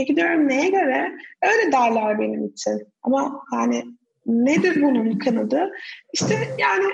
[0.00, 1.12] Peki diyorum neye göre?
[1.42, 2.88] Öyle derler benim için.
[3.02, 3.84] Ama yani
[4.26, 5.70] nedir bunun kanadı?
[6.12, 6.84] İşte yani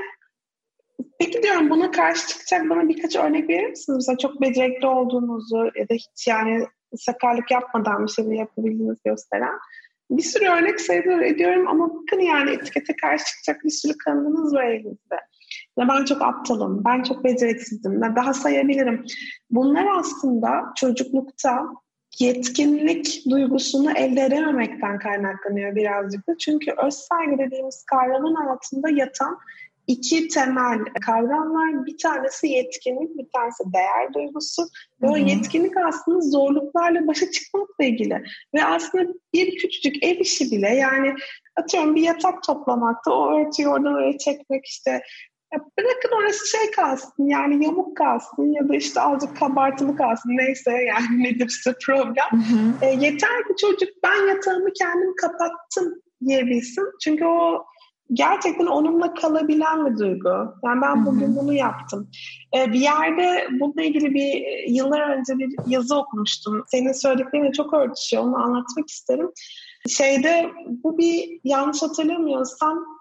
[1.18, 3.96] peki diyorum buna karşı çıkacak bana birkaç örnek verir misiniz?
[3.96, 6.66] Mesela çok becerikli olduğunuzu ya da hiç yani
[6.96, 9.54] sakarlık yapmadan bir şey yapabildiğinizi gösteren.
[10.10, 14.64] Bir sürü örnek sayılır ediyorum ama bakın yani etikete karşı çıkacak bir sürü kanınız var
[14.64, 15.16] elinizde.
[15.78, 19.04] Ya ben çok aptalım, ben çok beceriksizim, daha sayabilirim.
[19.50, 21.66] Bunlar aslında çocuklukta
[22.18, 26.38] yetkinlik duygusunu elde edememekten kaynaklanıyor birazcık da.
[26.38, 29.38] Çünkü öz saygı dediğimiz kavramın altında yatan
[29.86, 31.86] iki temel kavram var.
[31.86, 34.62] Bir tanesi yetkinlik, bir tanesi değer duygusu.
[35.02, 38.22] Ve o yetkinlik aslında zorluklarla başa çıkmakla ilgili.
[38.54, 41.14] Ve aslında bir küçücük ev işi bile yani
[41.56, 45.02] atıyorum bir yatak toplamakta o örtüyü oradan oraya çekmek işte
[45.52, 50.70] ya bırakın orası şey kalsın yani yamuk kalsın ya da işte azıcık kabartılı kalsın neyse
[50.70, 52.30] yani nedir problem.
[52.30, 52.86] Hı hı.
[52.86, 56.84] E, yeter ki çocuk ben yatağımı kendim kapattım diyebilsin.
[57.04, 57.64] Çünkü o
[58.12, 60.54] gerçekten onunla kalabilen bir duygu.
[60.64, 61.36] Yani ben bugün Hı-hı.
[61.36, 62.10] bunu yaptım.
[62.56, 66.64] Ee, bir yerde bununla ilgili bir yıllar önce bir yazı okumuştum.
[66.66, 68.22] Senin söylediklerinle çok örtüşüyor.
[68.22, 69.30] Onu anlatmak isterim.
[69.88, 72.95] Şeyde bu bir yanlış hatırlamıyorsam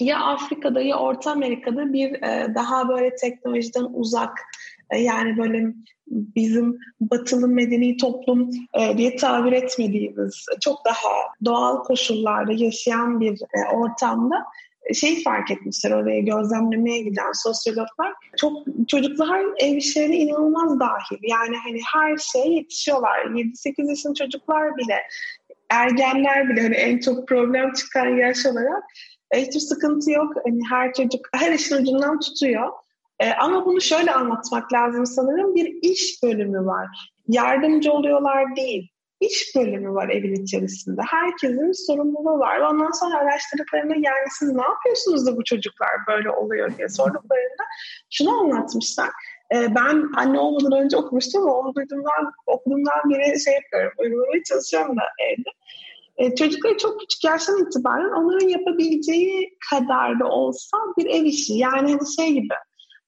[0.00, 4.38] ya Afrika'da ya Orta Amerika'da bir e, daha böyle teknolojiden uzak
[4.90, 5.74] e, yani böyle
[6.10, 11.10] bizim batılı medeni toplum e, diye tabir etmediğimiz çok daha
[11.44, 14.44] doğal koşullarda yaşayan bir e, ortamda
[14.94, 18.12] şey fark etmişler oraya gözlemlemeye giden sosyologlar.
[18.36, 18.52] Çok
[18.88, 21.18] çocuklar ev işlerine inanılmaz dahil.
[21.22, 23.24] Yani hani her şeye yetişiyorlar.
[23.24, 24.96] 7-8 yaşında çocuklar bile
[25.70, 28.84] ergenler bile hani en çok problem çıkan yaş olarak
[29.34, 30.34] hiçbir sıkıntı yok.
[30.44, 32.68] Hani her çocuk her işin ucundan tutuyor.
[33.20, 35.54] E, ama bunu şöyle anlatmak lazım sanırım.
[35.54, 37.12] Bir iş bölümü var.
[37.28, 38.88] Yardımcı oluyorlar değil.
[39.20, 41.00] iş bölümü var evin içerisinde.
[41.02, 42.60] Herkesin sorumluluğu var.
[42.60, 47.64] Ondan sonra araştırdıklarında yani siz ne yapıyorsunuz da bu çocuklar böyle oluyor diye sorduklarında
[48.10, 49.10] şunu anlatmışlar.
[49.54, 54.96] Ee, ben anne olmadan önce okumuştum ama onu duyduğumdan, okuduğumdan beri şey yapıyorum, uygulamaya çalışıyorum
[54.96, 55.50] da evde.
[56.18, 61.54] Ee, çocukları çok küçük yaştan itibaren onların yapabileceği kadar da olsa bir ev işi.
[61.54, 62.54] Yani hani şey gibi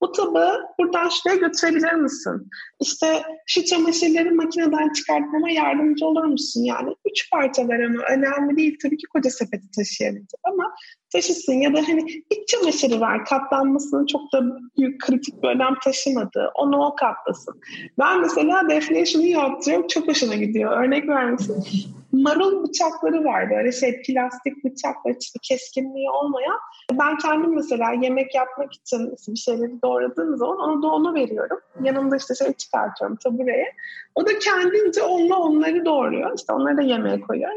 [0.00, 2.50] bu tabağı buradan şuraya götürebilir misin?
[2.80, 6.62] İşte şu çamaşırları makineden çıkartmama yardımcı olur musun?
[6.62, 8.76] Yani üç parça var ama önemli değil.
[8.82, 10.74] Tabii ki koca sepeti taşıyabilir ama
[11.12, 11.52] taşısın.
[11.52, 14.42] Ya da hani iç çamaşırı var katlanmasının çok da
[14.78, 16.50] büyük kritik bir önem taşımadı.
[16.54, 17.60] Onu o katlasın.
[17.98, 19.86] Ben mesela Defne'ye şunu yaptırıyorum.
[19.86, 20.84] Çok hoşuna gidiyor.
[20.84, 21.64] Örnek vermişsin
[22.12, 26.58] marul bıçakları var böyle şey plastik bıçakla işte keskinliği olmayan.
[26.92, 31.58] Ben kendim mesela yemek yapmak için bir şeyleri doğradığım zaman onu da onu veriyorum.
[31.82, 33.72] Yanımda işte şey çıkartıyorum tabureye.
[34.14, 36.32] O da kendince onunla onları doğruyor.
[36.36, 37.50] İşte onları da yemeğe koyuyor.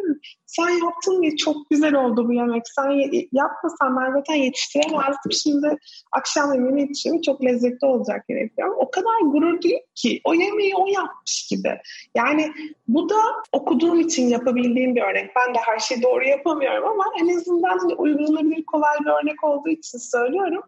[0.45, 2.63] Sen yaptın diye çok güzel oldu bu yemek.
[2.67, 2.91] Sen
[3.31, 5.31] yapmasan ben zaten yetiştiremezdim.
[5.31, 5.77] Şimdi
[6.11, 7.21] akşam yemeğini yetişiyorum.
[7.21, 8.51] Çok lezzetli olacak yemek.
[8.77, 10.21] O kadar gurur değil ki.
[10.23, 11.77] O yemeği o yapmış gibi.
[12.15, 12.51] Yani
[12.87, 13.15] bu da
[13.51, 15.31] okuduğum için yapabildiğim bir örnek.
[15.35, 19.69] Ben de her şeyi doğru yapamıyorum ama en azından hani uygulanabilir kolay bir örnek olduğu
[19.69, 20.63] için söylüyorum.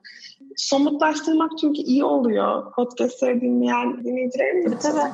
[0.56, 2.74] Somutlaştırmak çünkü iyi oluyor.
[2.76, 4.78] Podcastları dinleyen dinleyicilerimiz için.
[4.78, 5.14] Tabii.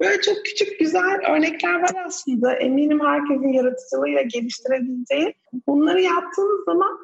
[0.00, 2.54] Böyle çok küçük güzel örnekler var aslında.
[2.54, 5.34] Eminim herkesin yaratıcılığıyla geliştirebileceği.
[5.66, 6.98] Bunları yaptığınız zaman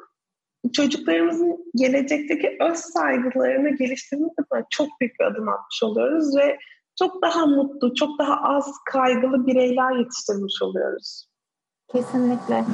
[0.73, 6.57] çocuklarımızın gelecekteki öz saygılarını geliştirmek adına çok büyük bir adım atmış oluyoruz ve
[6.99, 11.27] çok daha mutlu, çok daha az kaygılı bireyler yetiştirmiş oluyoruz.
[11.91, 12.65] Kesinlikle.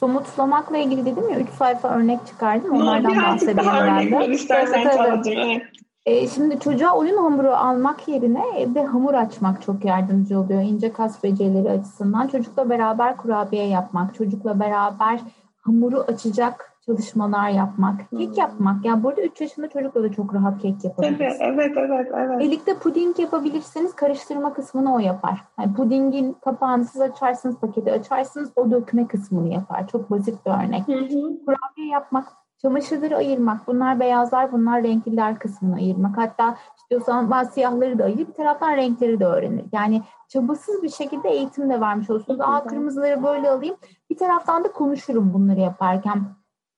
[0.00, 2.72] Somutlamakla ilgili dedim ya 3 sayfa örnek çıkardım.
[2.72, 4.16] Onlardan bahsedeyim ben de.
[4.16, 5.62] Örnek istersen evet, evet.
[6.06, 10.62] E, şimdi çocuğa oyun hamuru almak yerine evde hamur açmak çok yardımcı oluyor.
[10.62, 12.28] İnce kas becerileri açısından.
[12.28, 15.20] Çocukla beraber kurabiye yapmak, çocukla beraber
[15.60, 18.84] hamuru açacak çalışmalar yapmak, kek yapmak.
[18.84, 21.38] Yani burada 3 yaşında çocukla da çok rahat kek yapabilirsiniz.
[21.38, 22.40] Tabii, evet, evet, evet.
[22.40, 25.44] Birlikte puding yapabilirsiniz, karıştırma kısmını o yapar.
[25.58, 29.88] Yani pudingin kapağını siz açarsınız, paketi açarsınız, o dökme kısmını yapar.
[29.88, 30.88] Çok basit bir örnek.
[30.88, 31.44] Hı hı.
[31.46, 36.16] Kurabiye yapmak Çamaşırları ayırmak, bunlar beyazlar, bunlar renkliler kısmını ayırmak.
[36.18, 39.64] Hatta istiyorsan bazı siyahları da ayırıp bir taraftan renkleri de öğrenir.
[39.72, 42.40] Yani çabasız bir şekilde eğitim de vermiş olursunuz.
[42.40, 43.76] Aa kırmızıları böyle alayım.
[44.10, 46.22] Bir taraftan da konuşurum bunları yaparken.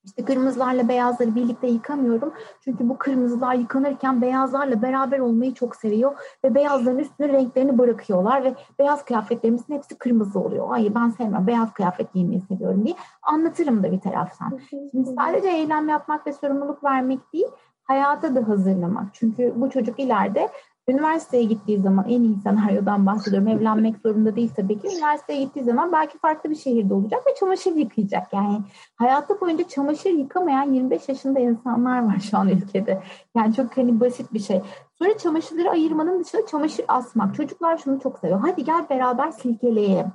[0.04, 2.32] İşte kırmızılarla beyazları birlikte yıkamıyorum.
[2.60, 6.12] Çünkü bu kırmızılar yıkanırken beyazlarla beraber olmayı çok seviyor.
[6.44, 8.44] Ve beyazların üstüne renklerini bırakıyorlar.
[8.44, 10.68] Ve beyaz kıyafetlerimizin hepsi kırmızı oluyor.
[10.68, 14.58] Hayır ben sevmem beyaz kıyafet giymeyi seviyorum diye anlatırım da bir taraftan.
[14.70, 17.48] Şimdi sadece eylem yapmak ve sorumluluk vermek değil,
[17.84, 19.06] hayata da hazırlamak.
[19.12, 20.48] Çünkü bu çocuk ileride
[20.88, 23.48] Üniversiteye gittiği zaman en iyi senaryodan bahsediyorum.
[23.48, 24.88] Evlenmek zorunda değil tabii ki.
[24.96, 28.32] Üniversiteye gittiği zaman belki farklı bir şehirde olacak ve çamaşır yıkayacak.
[28.32, 28.60] Yani
[28.96, 33.02] hayatı boyunca çamaşır yıkamayan 25 yaşında insanlar var şu an ülkede.
[33.36, 34.62] Yani çok hani basit bir şey.
[34.98, 37.34] Sonra çamaşırları ayırmanın dışında çamaşır asmak.
[37.34, 38.40] Çocuklar şunu çok seviyor.
[38.40, 40.12] Hadi gel beraber silkeleyelim.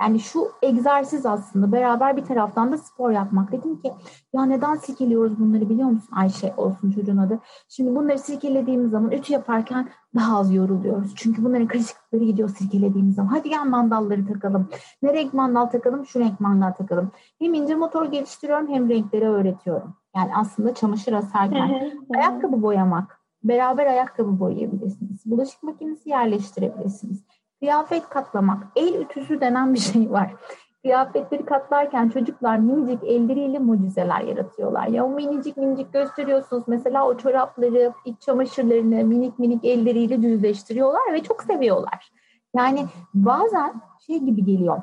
[0.00, 3.52] Yani şu egzersiz aslında beraber bir taraftan da spor yapmak.
[3.52, 3.92] Dedim ki
[4.32, 7.38] ya neden silkeliyoruz bunları biliyor musun Ayşe olsun çocuğun adı.
[7.68, 11.12] Şimdi bunları silkelediğimiz zaman ütü yaparken daha az yoruluyoruz.
[11.16, 13.30] Çünkü bunların karışıklıkları gidiyor silkelediğimiz zaman.
[13.30, 14.68] Hadi gel mandalları takalım.
[15.02, 16.06] Ne renk mandal takalım?
[16.06, 17.10] Şu renk mandal takalım.
[17.38, 19.94] Hem ince motor geliştiriyorum hem renkleri öğretiyorum.
[20.16, 23.20] Yani aslında çamaşır asarken ayakkabı boyamak.
[23.44, 25.26] Beraber ayakkabı boyayabilirsiniz.
[25.26, 27.24] Bulaşık makinesi yerleştirebilirsiniz
[27.60, 28.66] Kıyafet katlamak.
[28.76, 30.34] El ütüsü denen bir şey var.
[30.82, 34.86] Kıyafetleri katlarken çocuklar minicik elleriyle mucizeler yaratıyorlar.
[34.86, 36.64] Ya o minicik minicik gösteriyorsunuz.
[36.66, 42.12] Mesela o çorapları, iç çamaşırlarını minik minik elleriyle düzleştiriyorlar ve çok seviyorlar.
[42.56, 44.82] Yani bazen şey gibi geliyor.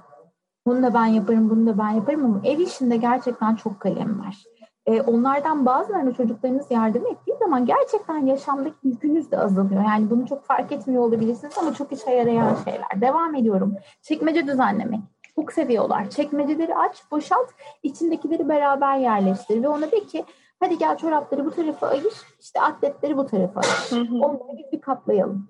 [0.65, 4.43] Bunu da ben yaparım, bunu da ben yaparım ama ev işinde gerçekten çok kalem var
[4.88, 9.84] e, onlardan bazılarına çocuklarınız yardım ettiği zaman gerçekten yaşamdaki yükünüz de azalıyor.
[9.84, 13.02] Yani bunu çok fark etmiyor olabilirsiniz ama çok işe yarayan şeyler.
[13.02, 13.76] Devam ediyorum.
[14.02, 14.99] Çekmece düzenlemek.
[15.36, 16.09] Çok seviyorlar.
[16.09, 17.49] Çekmeceleri aç, boşalt,
[17.84, 20.26] içindekileri beraber yerleştir ve ona de ki
[20.59, 24.11] hadi gel çorapları bu tarafa ayır, işte atletleri bu tarafa ayır.
[24.11, 25.47] Onları bir, bir katlayalım.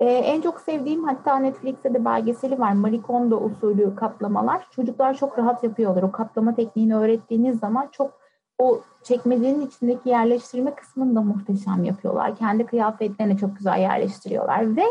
[0.00, 2.72] Ee, en çok sevdiğim hatta Netflix'te de belgeseli var.
[2.72, 4.66] Marie Kondo usulü katlamalar.
[4.70, 6.02] Çocuklar çok rahat yapıyorlar.
[6.02, 8.27] O katlama tekniğini öğrettiğiniz zaman çok
[8.58, 12.36] o çekmecenin içindeki yerleştirme kısmını da muhteşem yapıyorlar.
[12.36, 14.84] Kendi kıyafetlerini çok güzel yerleştiriyorlar ve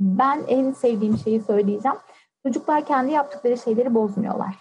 [0.00, 1.98] ben en sevdiğim şeyi söyleyeceğim.
[2.46, 4.56] Çocuklar kendi yaptıkları şeyleri bozmuyorlar.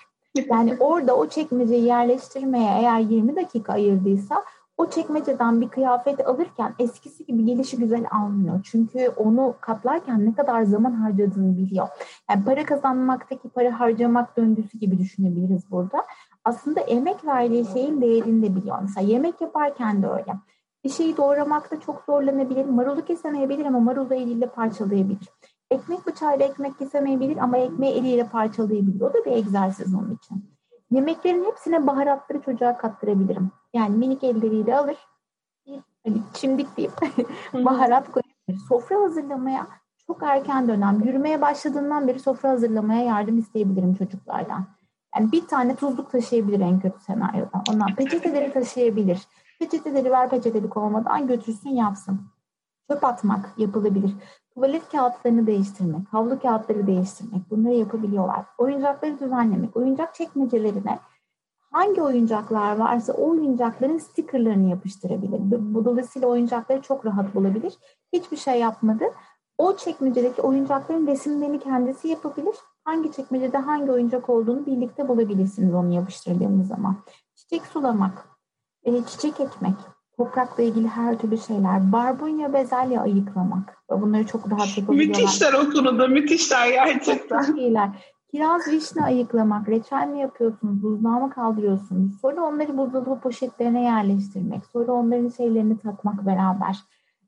[0.50, 4.44] Yani orada o çekmeceyi yerleştirmeye eğer 20 dakika ayırdıysa
[4.78, 8.60] o çekmeceden bir kıyafet alırken eskisi gibi gelişi güzel almıyor.
[8.64, 11.88] Çünkü onu katlarken ne kadar zaman harcadığını biliyor.
[12.30, 16.06] Yani para kazanmaktaki para harcamak döngüsü gibi düşünebiliriz burada.
[16.46, 18.78] Aslında emek verdiği şeyin değerini de biliyor.
[18.82, 20.36] Mesela yemek yaparken de öyle.
[20.84, 22.66] Bir şeyi doğramakta çok zorlanabilir.
[22.66, 25.30] Marulu kesemeyebilir ama marulu eliyle parçalayabilir.
[25.72, 29.02] Ekmek bıçağıyla ekmek kesemeyebilir ama ekmeği eliyle parçalayabilir.
[29.02, 30.46] O da bir egzersiz onun için.
[30.92, 33.52] Yemeklerin hepsine baharatları çocuğa kattırabilirim.
[33.74, 34.98] Yani minik elleriyle alır,
[35.68, 36.92] bir hani çimdik deyip
[37.54, 38.66] baharat koyabilir.
[38.70, 39.68] Sofra hazırlamaya
[40.08, 44.66] çok erken dönem, yürümeye başladığından beri sofra hazırlamaya yardım isteyebilirim çocuklardan.
[45.16, 47.64] Yani bir tane tuzluk taşıyabilir en kötü senaryoda.
[47.70, 49.28] Ondan peçeteleri taşıyabilir.
[49.60, 52.22] Peçeteleri ver peçeteli kovamadan götürsün yapsın.
[52.92, 54.14] Çöp atmak yapılabilir.
[54.54, 58.46] Tuvalet kağıtlarını değiştirmek, havlu kağıtları değiştirmek bunları yapabiliyorlar.
[58.58, 61.00] Oyuncakları düzenlemek, oyuncak çekmecelerine
[61.72, 65.40] hangi oyuncaklar varsa o oyuncakların stickerlarını yapıştırabilir.
[65.52, 67.74] Bu dolayısıyla oyuncakları çok rahat bulabilir.
[68.14, 69.04] Hiçbir şey yapmadı.
[69.58, 72.56] O çekmecedeki oyuncakların resimlerini kendisi yapabilir.
[72.90, 76.98] Hangi çekmecede hangi oyuncak olduğunu birlikte bulabilirsiniz onu yapıştırdığınız zaman.
[77.36, 78.28] Çiçek sulamak,
[78.84, 79.76] e, çiçek ekmek,
[80.18, 83.78] toprakla ilgili her türlü şeyler, barbunya, bezelye ayıklamak.
[83.90, 85.22] Bunları çok rahat yapabiliyorlar.
[85.22, 87.44] Müthişler o konuda, müthişler gerçekten.
[87.44, 87.90] Çok iyiler.
[88.32, 92.20] Kiraz vişne ayıklamak, reçel mi yapıyorsunuz, buzluğa mı kaldırıyorsunuz?
[92.22, 96.78] Sonra onları buzdolabı poşetlerine yerleştirmek, sonra onların şeylerini takmak beraber.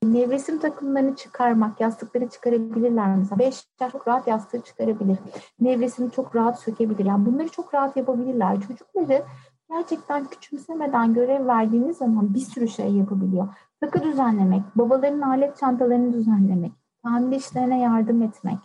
[0.04, 3.40] Nevresim takımlarını çıkarmak, yastıkları çıkarabilirler mesela.
[3.40, 5.18] Beş yaş çok rahat yastığı çıkarabilir.
[5.60, 7.06] Nevresimi çok rahat sökebilir.
[7.06, 8.62] Yani bunları çok rahat yapabilirler.
[8.62, 9.24] Çocukları
[9.70, 13.48] gerçekten küçümsemeden görev verdiğiniz zaman bir sürü şey yapabiliyor.
[13.82, 16.72] Takı düzenlemek, babaların alet çantalarını düzenlemek,
[17.04, 18.58] tamir işlerine yardım etmek,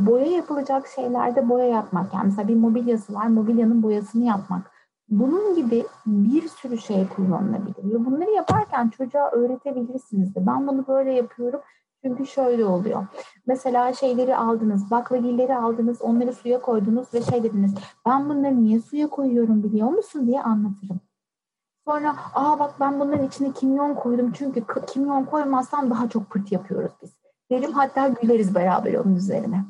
[0.00, 2.14] boya yapılacak şeylerde boya yapmak.
[2.14, 4.75] Yani mesela bir mobilyası var, mobilyanın boyasını yapmak.
[5.08, 7.94] Bunun gibi bir sürü şey kullanılabilir.
[7.94, 10.46] Ve bunları yaparken çocuğa öğretebilirsiniz de.
[10.46, 11.60] Ben bunu böyle yapıyorum
[12.04, 13.06] çünkü şöyle oluyor.
[13.46, 17.74] Mesela şeyleri aldınız, baklagilleri aldınız, onları suya koydunuz ve şey dediniz.
[18.06, 21.00] Ben bunları niye suya koyuyorum biliyor musun diye anlatırım.
[21.88, 26.92] Sonra aa bak ben bunların içine kimyon koydum çünkü kimyon koymazsam daha çok pırt yapıyoruz
[27.02, 27.10] biz.
[27.50, 29.64] Derim hatta güleriz beraber onun üzerine.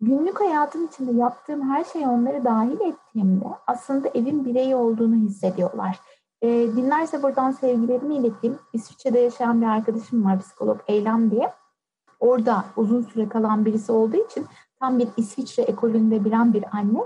[0.00, 6.00] Günlük hayatım içinde yaptığım her şeyi onları dahil ettiğimde aslında evin bireyi olduğunu hissediyorlar.
[6.42, 8.58] E, dinlerse buradan sevgilerimi ileteyim.
[8.72, 11.52] İsviçre'de yaşayan bir arkadaşım var psikolog Eylem diye.
[12.20, 14.46] Orada uzun süre kalan birisi olduğu için
[14.80, 17.00] tam bir İsviçre ekolünde bilen bir anne.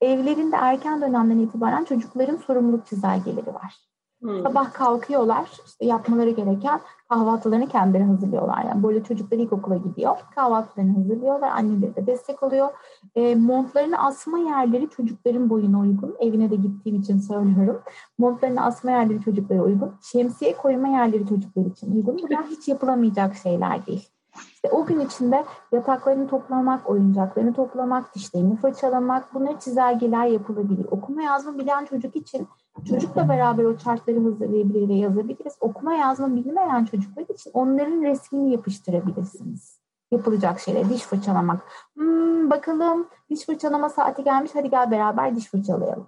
[0.00, 3.74] Evlerinde erken dönemden itibaren çocukların sorumluluk çizelgeleri var.
[4.22, 4.42] Hmm.
[4.42, 8.64] Sabah kalkıyorlar, işte yapmaları gereken kahvaltılarını kendileri hazırlıyorlar.
[8.64, 12.68] Yani böyle çocuklar ilkokula gidiyor, kahvaltılarını hazırlıyorlar, anneleri de destek oluyor.
[13.14, 16.16] E, montlarını asma yerleri çocukların boyuna uygun.
[16.20, 17.82] Evine de gittiğim için söylüyorum.
[18.18, 19.94] Montlarını asma yerleri çocuklara uygun.
[20.02, 22.18] Şemsiye koyma yerleri çocuklar için uygun.
[22.22, 24.08] Bunlar hiç yapılamayacak şeyler değil.
[24.54, 30.86] İşte o gün içinde yataklarını toplamak, oyuncaklarını toplamak, dişlerini fırçalamak, bunları çizelgeler yapılabilir.
[30.90, 32.48] Okuma yazma bilen çocuk için
[32.84, 35.56] çocukla beraber o chartları hazırlayabilir ve yazabiliriz.
[35.60, 39.80] Okuma yazma bilmeyen çocuklar için onların resmini yapıştırabilirsiniz.
[40.10, 41.60] Yapılacak şeyler, diş fırçalamak.
[41.94, 46.06] Hmm, bakalım diş fırçalama saati gelmiş, hadi gel beraber diş fırçalayalım.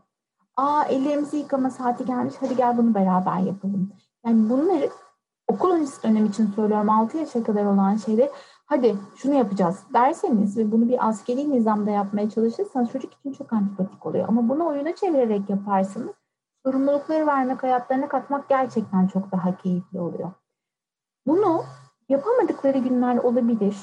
[0.57, 3.93] Aa ellerimizi yıkama saati gelmiş, hadi gel bunu beraber yapalım.
[4.27, 4.91] Yani bunları
[5.49, 8.31] okul öncesi dönem için söylüyorum 6 yaşa kadar olan şeyleri
[8.67, 14.07] hadi şunu yapacağız derseniz ve bunu bir askeri nizamda yapmaya çalışırsanız çocuk için çok antipatik
[14.07, 14.29] oluyor.
[14.29, 16.18] Ama bunu oyuna çevirerek yaparsanız
[16.65, 20.33] sorumlulukları vermek, hayatlarına katmak gerçekten çok daha keyifli oluyor.
[21.27, 21.65] Bunu
[22.09, 23.77] yapamadıkları günler olabilir.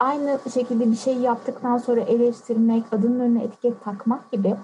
[0.00, 4.56] Aynı şekilde bir şey yaptıktan sonra eleştirmek, adının önüne etiket takmak gibi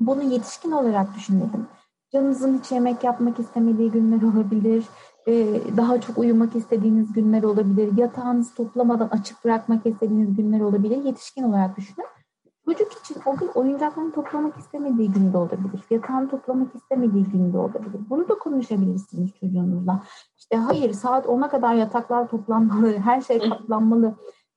[0.00, 1.66] bunu yetişkin olarak düşünelim.
[2.12, 4.84] Canınızın hiç yemek yapmak istemediği günler olabilir.
[5.76, 7.96] Daha çok uyumak istediğiniz günler olabilir.
[7.96, 11.04] Yatağınızı toplamadan açık bırakmak istediğiniz günler olabilir.
[11.04, 12.06] Yetişkin olarak düşünün.
[12.68, 15.80] Çocuk için o gün oyuncaklarını toplamak istemediği günde olabilir.
[15.90, 18.00] Yatağını toplamak istemediği günde olabilir.
[18.10, 20.02] Bunu da konuşabilirsiniz çocuğunuzla.
[20.38, 24.14] İşte hayır saat 10'a kadar yataklar toplanmalı, her şey katlanmalı.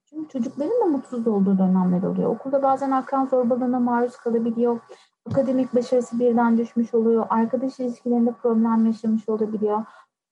[0.10, 2.36] Çünkü çocukların da mutsuz olduğu dönemler oluyor.
[2.36, 4.80] Okulda bazen akran zorbalığına maruz kalabiliyor.
[5.30, 7.26] Akademik başarısı birden düşmüş oluyor.
[7.30, 9.84] Arkadaş ilişkilerinde problem yaşamış olabiliyor.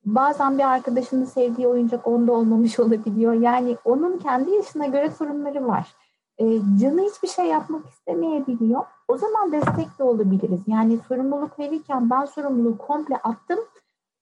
[0.05, 3.33] Bazen bir arkadaşının sevdiği oyuncak onda olmamış olabiliyor.
[3.33, 5.95] Yani onun kendi yaşına göre sorunları var
[6.39, 8.81] e, canı hiçbir şey yapmak istemeyebiliyor.
[9.07, 10.59] O zaman destek de olabiliriz.
[10.67, 13.59] Yani sorumluluk verirken ben sorumluluğu komple attım.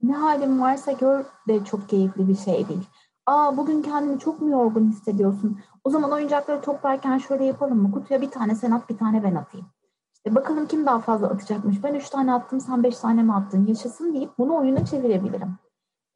[0.01, 2.88] Ne halim varsa gör de çok keyifli bir şey değil.
[3.26, 5.59] Aa bugün kendini çok mu yorgun hissediyorsun?
[5.84, 7.91] O zaman oyuncakları toplarken şöyle yapalım mı?
[7.91, 9.68] Kutuya bir tane sen at bir tane ben atayım.
[10.15, 11.84] İşte bakalım kim daha fazla atacakmış.
[11.84, 13.65] Ben üç tane attım sen beş tane mi attın?
[13.68, 15.55] Yaşasın deyip bunu oyuna çevirebilirim.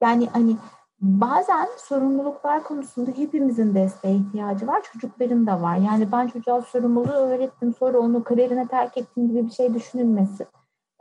[0.01, 0.57] Yani hani
[1.01, 4.81] bazen sorumluluklar konusunda hepimizin desteğe ihtiyacı var.
[4.93, 5.77] Çocukların da var.
[5.77, 10.47] Yani ben çocuğa sorumluluğu öğrettim sonra onu kariyerine terk ettim gibi bir şey düşünülmesin.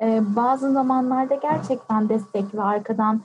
[0.03, 3.23] Ee, bazı zamanlarda gerçekten destek ve arkadan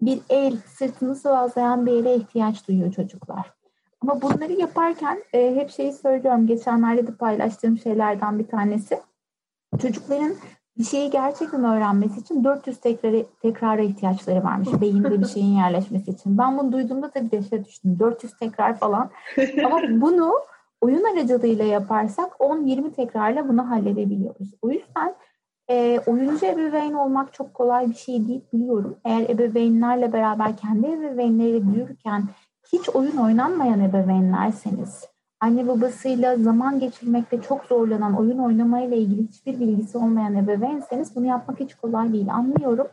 [0.00, 3.52] bir el, sırtını sıvazlayan bir ele ihtiyaç duyuyor çocuklar.
[4.00, 6.46] Ama bunları yaparken e, hep şeyi söylüyorum.
[6.46, 9.00] Geçenlerde de paylaştığım şeylerden bir tanesi.
[9.82, 10.34] Çocukların
[10.78, 16.38] bir şeyi gerçekten öğrenmesi için 400 tekrar, tekrara ihtiyaçları varmış beyinde bir şeyin yerleşmesi için.
[16.38, 17.98] Ben bunu duyduğumda tabii dehşet düştüm.
[17.98, 19.10] 400 tekrar falan.
[19.64, 20.32] Ama bunu
[20.80, 24.54] oyun aracılığıyla yaparsak 10-20 tekrarla bunu halledebiliyoruz.
[24.62, 25.14] O yüzden
[25.70, 28.96] e, oyuncu ebeveyn olmak çok kolay bir şey değil biliyorum.
[29.04, 32.24] Eğer ebeveynlerle beraber kendi ebeveynleriyle büyürken
[32.72, 35.04] hiç oyun oynanmayan ebeveynlerseniz,
[35.40, 41.60] anne babasıyla zaman geçirmekte çok zorlanan, oyun oynamayla ilgili hiçbir bilgisi olmayan ebeveynseniz bunu yapmak
[41.60, 42.88] hiç kolay değil anlıyorum.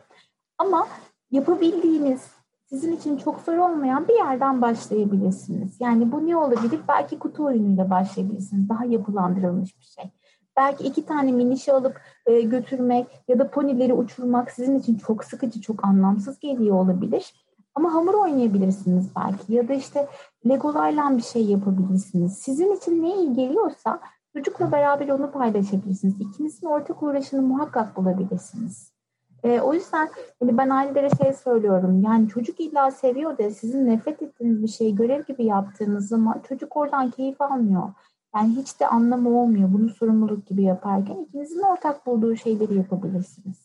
[0.58, 0.86] Ama
[1.30, 2.30] yapabildiğiniz,
[2.66, 5.80] sizin için çok zor olmayan bir yerden başlayabilirsiniz.
[5.80, 6.80] Yani bu ne olabilir?
[6.88, 8.68] Belki kutu oyunuyla başlayabilirsiniz.
[8.68, 10.04] Daha yapılandırılmış bir şey.
[10.56, 15.60] Belki iki tane minişi alıp e, götürmek ya da ponileri uçurmak sizin için çok sıkıcı,
[15.60, 17.43] çok anlamsız geliyor olabilir.
[17.74, 20.08] Ama hamur oynayabilirsiniz belki ya da işte
[20.48, 22.38] legolarla bir şey yapabilirsiniz.
[22.38, 24.00] Sizin için ne iyi geliyorsa
[24.32, 26.14] çocukla beraber onu paylaşabilirsiniz.
[26.20, 28.94] İkinizin ortak uğraşını muhakkak bulabilirsiniz.
[29.44, 30.08] E, o yüzden
[30.40, 32.02] hani ben ailelere şey söylüyorum.
[32.02, 36.76] Yani çocuk illa seviyor da sizin nefret ettiğiniz bir şeyi görev gibi yaptığınız zaman çocuk
[36.76, 37.92] oradan keyif almıyor.
[38.36, 41.16] Yani hiç de anlamı olmuyor bunu sorumluluk gibi yaparken.
[41.16, 43.56] ikinizin ortak bulduğu şeyleri yapabilirsiniz.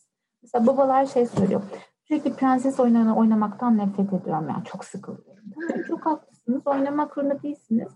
[0.42, 1.62] Mesela babalar şey söylüyor.
[2.10, 4.48] Sürekli prenses oyunlarını oynamaktan nefret ediyorum.
[4.48, 5.44] Yani çok sıkılıyorum.
[5.54, 6.62] Tamam, çok haklısınız.
[6.66, 7.88] Oynamak zorunda değilsiniz.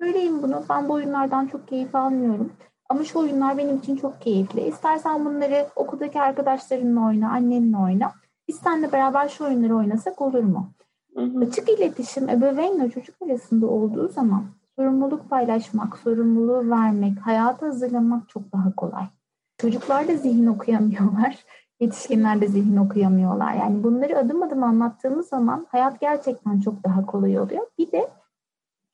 [0.00, 0.64] Söyleyin bunu.
[0.70, 2.52] Ben bu oyunlardan çok keyif almıyorum.
[2.88, 4.60] Ama şu oyunlar benim için çok keyifli.
[4.60, 8.12] İstersen bunları okuldaki arkadaşlarınla oyna, annenle oyna.
[8.48, 10.70] Biz seninle beraber şu oyunları oynasak olur mu?
[11.14, 11.40] Hı hı.
[11.46, 14.44] Açık iletişim ebeveynle çocuk arasında olduğu zaman
[14.76, 19.04] sorumluluk paylaşmak, sorumluluğu vermek, hayata hazırlamak çok daha kolay.
[19.58, 21.44] Çocuklar da zihin okuyamıyorlar.
[21.80, 23.54] Yetişkinler de zihin okuyamıyorlar.
[23.54, 27.66] Yani bunları adım adım anlattığımız zaman hayat gerçekten çok daha kolay oluyor.
[27.78, 28.08] Bir de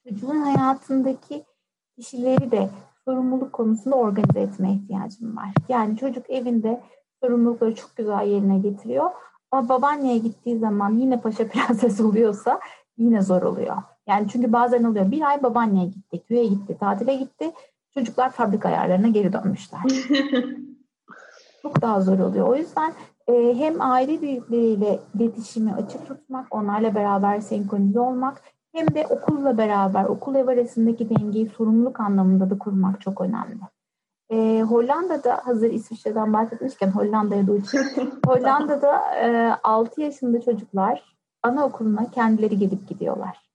[0.09, 1.45] çocuğun hayatındaki
[1.97, 2.71] kişileri de
[3.05, 5.49] sorumluluk konusunda organize etme ihtiyacım var.
[5.69, 6.81] Yani çocuk evinde
[7.23, 9.11] sorumlulukları çok güzel yerine getiriyor.
[9.51, 12.61] Ama babaanneye gittiği zaman yine paşa prenses oluyorsa
[12.99, 13.77] yine zor oluyor.
[14.07, 17.53] Yani çünkü bazen oluyor bir ay babaanneye gitti, köye gitti, tatile gitti.
[17.95, 19.81] Çocuklar fabrika ayarlarına geri dönmüşler.
[21.65, 22.49] Çok daha zor oluyor.
[22.49, 22.93] O yüzden
[23.29, 28.43] e, hem aile büyükleriyle iletişimi açık tutmak, onlarla beraber senkronize olmak
[28.73, 33.61] hem de okulla beraber okul ev arasındaki dengeyi sorumluluk anlamında da kurmak çok önemli.
[34.31, 37.85] E, Hollanda'da hazır İsviçre'den bahsetmişken Hollanda'ya da uçuyor.
[38.27, 43.51] Hollanda'da e, 6 yaşında çocuklar anaokuluna kendileri gelip gidiyorlar.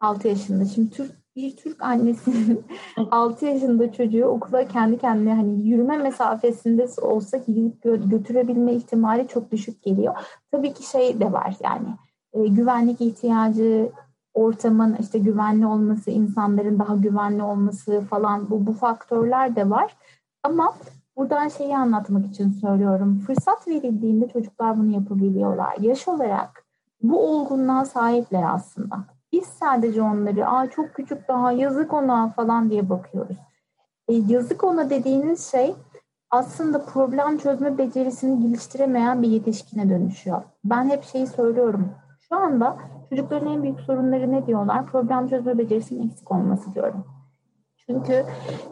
[0.00, 0.64] 6 yaşında.
[0.64, 2.64] Şimdi Türk bir Türk annesinin
[3.10, 9.82] 6 yaşında çocuğu okula kendi kendine hani yürüme mesafesinde olsa gidip götürebilme ihtimali çok düşük
[9.82, 10.14] geliyor.
[10.50, 11.88] Tabii ki şey de var yani
[12.32, 13.92] e, güvenlik ihtiyacı,
[14.34, 19.96] ortamın işte güvenli olması, insanların daha güvenli olması falan bu, bu faktörler de var.
[20.42, 20.74] Ama
[21.16, 23.18] buradan şeyi anlatmak için söylüyorum.
[23.26, 25.76] Fırsat verildiğinde çocuklar bunu yapabiliyorlar.
[25.80, 26.64] Yaş olarak
[27.02, 29.04] bu olgunluğa sahipler aslında.
[29.32, 33.36] Biz sadece onları Aa, çok küçük daha yazık ona falan diye bakıyoruz.
[34.08, 35.74] E, yazık ona dediğiniz şey
[36.30, 40.42] aslında problem çözme becerisini geliştiremeyen bir yetişkine dönüşüyor.
[40.64, 41.88] Ben hep şeyi söylüyorum.
[42.28, 42.76] Şu anda
[43.10, 44.86] çocukların en büyük sorunları ne diyorlar?
[44.86, 47.04] Problem çözme becerisinin eksik olması diyorum.
[47.86, 48.24] Çünkü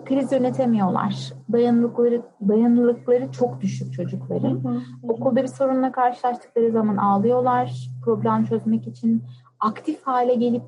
[0.05, 1.33] kriz yönetemiyorlar.
[1.53, 4.65] Dayanıklıkları, dayanıklıkları çok düşük çocukların.
[4.65, 4.81] Hı hı.
[5.03, 7.91] Okulda bir sorunla karşılaştıkları zaman ağlıyorlar.
[8.05, 9.23] Problem çözmek için
[9.61, 10.63] aktif hale gelip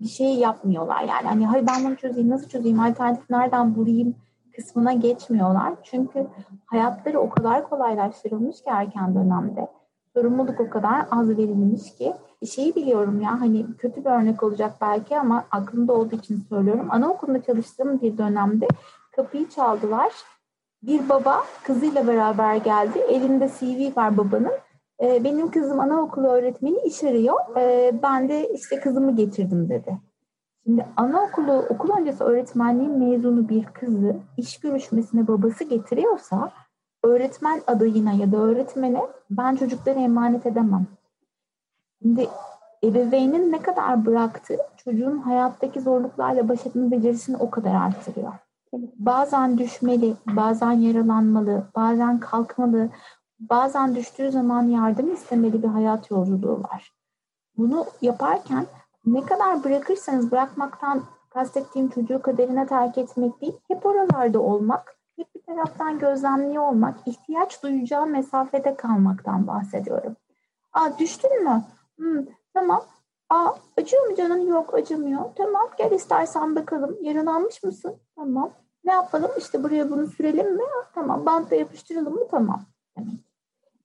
[0.00, 1.00] bir şey yapmıyorlar.
[1.00, 4.14] Yani hani hayır ben bunu çözeyim, nasıl çözeyim, alternatif nereden bulayım
[4.56, 5.74] kısmına geçmiyorlar.
[5.82, 6.26] Çünkü
[6.66, 9.68] hayatları o kadar kolaylaştırılmış ki erken dönemde.
[10.14, 12.12] Sorumluluk o kadar az verilmiş ki.
[12.54, 16.88] Şeyi biliyorum ya hani kötü bir örnek olacak belki ama aklımda olduğu için söylüyorum.
[16.90, 18.68] Anaokulunda çalıştığım bir dönemde
[19.16, 20.12] kapıyı çaldılar.
[20.82, 22.98] Bir baba kızıyla beraber geldi.
[22.98, 24.52] Elinde CV var babanın.
[25.02, 27.56] E, benim kızım anaokulu öğretmeni iş arıyor.
[27.56, 29.98] E, ben de işte kızımı getirdim dedi.
[30.66, 36.50] Şimdi anaokulu okul öncesi öğretmenliğin mezunu bir kızı iş görüşmesine babası getiriyorsa
[37.04, 40.86] öğretmen adayına ya da öğretmene ben çocukları emanet edemem.
[42.02, 42.28] Şimdi
[42.84, 48.32] ebeveynin ne kadar bıraktığı çocuğun hayattaki zorluklarla baş etme becerisini o kadar artırıyor.
[48.96, 52.88] Bazen düşmeli, bazen yaralanmalı, bazen kalkmalı,
[53.38, 56.92] bazen düştüğü zaman yardım istemeli bir hayat yolculuğu var.
[57.56, 58.66] Bunu yaparken
[59.06, 65.42] ne kadar bırakırsanız bırakmaktan kastettiğim çocuğu kaderine terk etmek değil, hep oralarda olmak, hep bir
[65.42, 70.16] taraftan gözlemliyor olmak, ihtiyaç duyacağı mesafede kalmaktan bahsediyorum.
[70.72, 71.62] Aa düştün mü?
[71.96, 72.84] Hmm, tamam.
[73.30, 74.46] Aa acıyor mu canın?
[74.46, 75.20] Yok acımıyor.
[75.36, 76.96] Tamam gel istersen bakalım.
[77.00, 77.96] Yaralanmış mısın?
[78.16, 78.52] Tamam.
[78.84, 79.30] Ne yapalım?
[79.38, 80.62] İşte buraya bunu sürelim mi?
[80.94, 81.26] Tamam.
[81.26, 82.28] Bantla yapıştıralım mı?
[82.30, 82.62] Tamam.
[82.98, 83.25] Demek.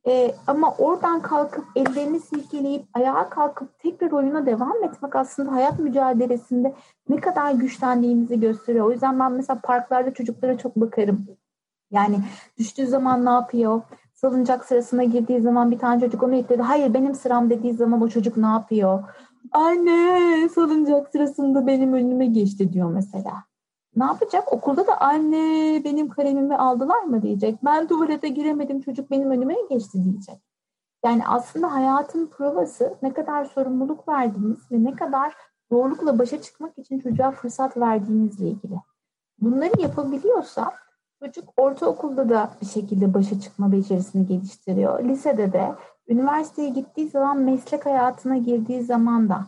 [0.08, 6.74] E, ama oradan kalkıp ellerini silkeleyip ayağa kalkıp tekrar oyuna devam etmek aslında hayat mücadelesinde
[7.10, 8.86] ne kadar güçlendiğimizi gösteriyor.
[8.86, 11.28] O yüzden ben mesela parklarda çocuklara çok bakarım.
[11.92, 12.20] Yani
[12.58, 13.82] düştüğü zaman ne yapıyor?
[14.14, 16.62] Salıncak sırasına girdiği zaman bir tane çocuk onu itledi.
[16.62, 19.04] Hayır benim sıram dediği zaman o çocuk ne yapıyor?
[19.52, 23.44] Anne salıncak sırasında benim önüme geçti diyor mesela.
[23.96, 24.54] Ne yapacak?
[24.54, 27.66] Okulda da anne benim kalemimi aldılar mı diyecek.
[27.66, 30.42] Ben tuvalete giremedim çocuk benim önüme geçti diyecek.
[31.06, 35.34] Yani aslında hayatın provası ne kadar sorumluluk verdiğiniz ve ne kadar
[35.72, 38.76] zorlukla başa çıkmak için çocuğa fırsat verdiğinizle ilgili.
[39.42, 40.74] Bunları yapabiliyorsa
[41.20, 45.04] çocuk ortaokulda da bir şekilde başa çıkma becerisini geliştiriyor.
[45.04, 45.76] Lisede de,
[46.08, 49.46] üniversiteye gittiği zaman meslek hayatına girdiği zaman da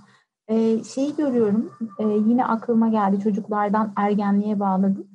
[0.48, 5.08] e, şeyi görüyorum, e, yine aklıma geldi çocuklardan ergenliğe bağladım.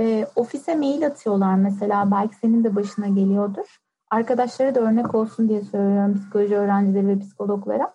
[0.00, 3.78] E, ofise mail atıyorlar mesela, belki senin de başına geliyordur.
[4.10, 7.94] Arkadaşlara da örnek olsun diye söylüyorum psikoloji öğrencileri ve psikologlara.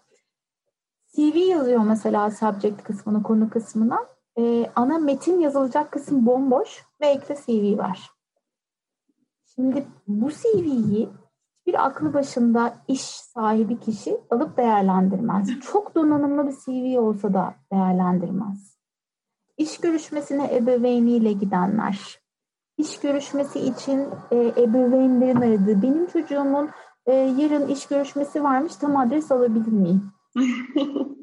[1.15, 3.99] CV yazıyor mesela subject kısmına, konu kısmına.
[4.37, 8.11] E, ana metin yazılacak kısım bomboş ve ekle CV var.
[9.55, 11.09] Şimdi bu CV'yi
[11.67, 15.59] bir aklı başında iş sahibi kişi alıp değerlendirmez.
[15.59, 18.77] Çok donanımlı bir CV olsa da değerlendirmez.
[19.57, 22.19] İş görüşmesine ebeveyniyle gidenler,
[22.77, 26.69] iş görüşmesi için e, ebeveynlerin aradığı, benim çocuğumun
[27.05, 30.11] e, yarın iş görüşmesi varmış, tam adres alabilir miyim?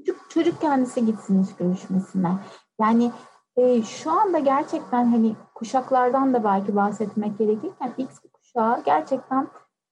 [0.06, 2.38] çocuk, çocuk kendisi gitsin iş görüşmesine.
[2.80, 3.12] Yani
[3.56, 9.48] e, şu anda gerçekten hani kuşaklardan da belki bahsetmek gerekirken X kuşağı gerçekten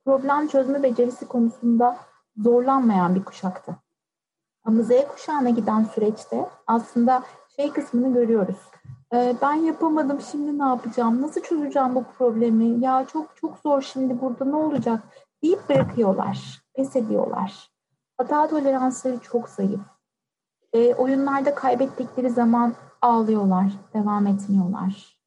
[0.08, 1.96] problem çözme becerisi konusunda
[2.36, 3.76] zorlanmayan bir kuşaktı.
[4.64, 7.22] Ama Z kuşağına giden süreçte aslında
[7.56, 8.56] şey kısmını görüyoruz.
[9.14, 11.22] Ee, ben yapamadım şimdi ne yapacağım?
[11.22, 12.84] Nasıl çözeceğim bu problemi?
[12.84, 15.02] Ya çok çok zor şimdi burada ne olacak?
[15.42, 16.62] deyip bırakıyorlar.
[16.74, 17.70] Pes ediyorlar.
[18.16, 19.80] Hata toleransları çok zayıf.
[20.72, 25.17] E, oyunlarda kaybettikleri zaman ağlıyorlar, devam etmiyorlar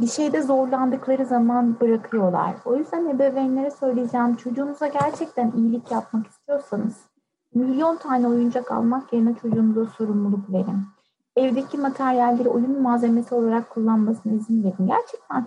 [0.00, 2.54] bir şeyde zorlandıkları zaman bırakıyorlar.
[2.64, 6.94] O yüzden ebeveynlere söyleyeceğim çocuğunuza gerçekten iyilik yapmak istiyorsanız
[7.54, 10.82] milyon tane oyuncak almak yerine çocuğunuza sorumluluk verin.
[11.36, 14.86] Evdeki materyalleri oyun malzemesi olarak kullanmasına izin verin.
[14.86, 15.46] Gerçekten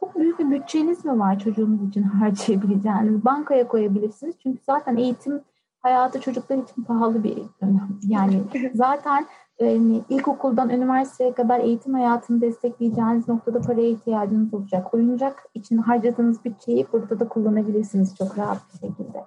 [0.00, 3.24] çok büyük bir bütçeniz mi var çocuğunuz için harcayabileceğiniz?
[3.24, 4.34] Bankaya koyabilirsiniz.
[4.42, 5.40] Çünkü zaten eğitim
[5.80, 7.88] hayatı çocuklar için pahalı bir dönem.
[8.02, 8.42] Yani
[8.74, 9.26] zaten
[9.60, 14.94] yani ilkokuldan üniversiteye kadar eğitim hayatını destekleyeceğiniz noktada paraya ihtiyacınız olacak.
[14.94, 19.24] Oyuncak için harcadığınız bütçeyi burada da kullanabilirsiniz çok rahat bir şekilde.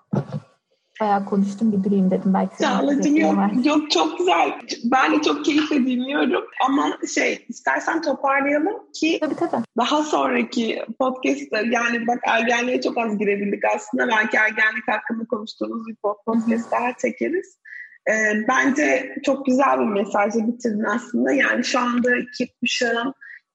[1.02, 2.34] Bayağı konuştum bir durayım dedim.
[2.34, 4.54] Belki Çağla'cığım yok, yok çok güzel.
[4.84, 6.44] Ben de çok keyifle dinliyorum.
[6.68, 9.64] Ama şey istersen toparlayalım ki tabii, tabii.
[9.78, 14.08] daha sonraki podcast'ta yani bak ergenliğe çok az girebildik aslında.
[14.08, 17.58] Belki ergenlik hakkında konuştuğumuz bir podcast daha çekeriz.
[18.10, 18.14] E,
[18.48, 21.32] bence çok güzel bir mesajla bitirdin aslında.
[21.32, 23.14] Yani şu anda iki kuşağın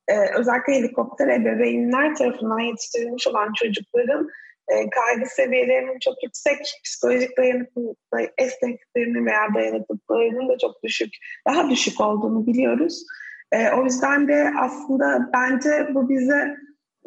[0.09, 4.29] e, özellikle helikopter ebeveynler tarafından yetiştirilmiş olan çocukların
[4.69, 11.15] e, kaygı seviyelerinin çok yüksek, psikolojik dayanıklılıkları, esnekliklerinin veya dayanıklılıklarının da çok düşük,
[11.49, 13.05] daha düşük olduğunu biliyoruz.
[13.53, 16.57] E, o yüzden de aslında bence bu bize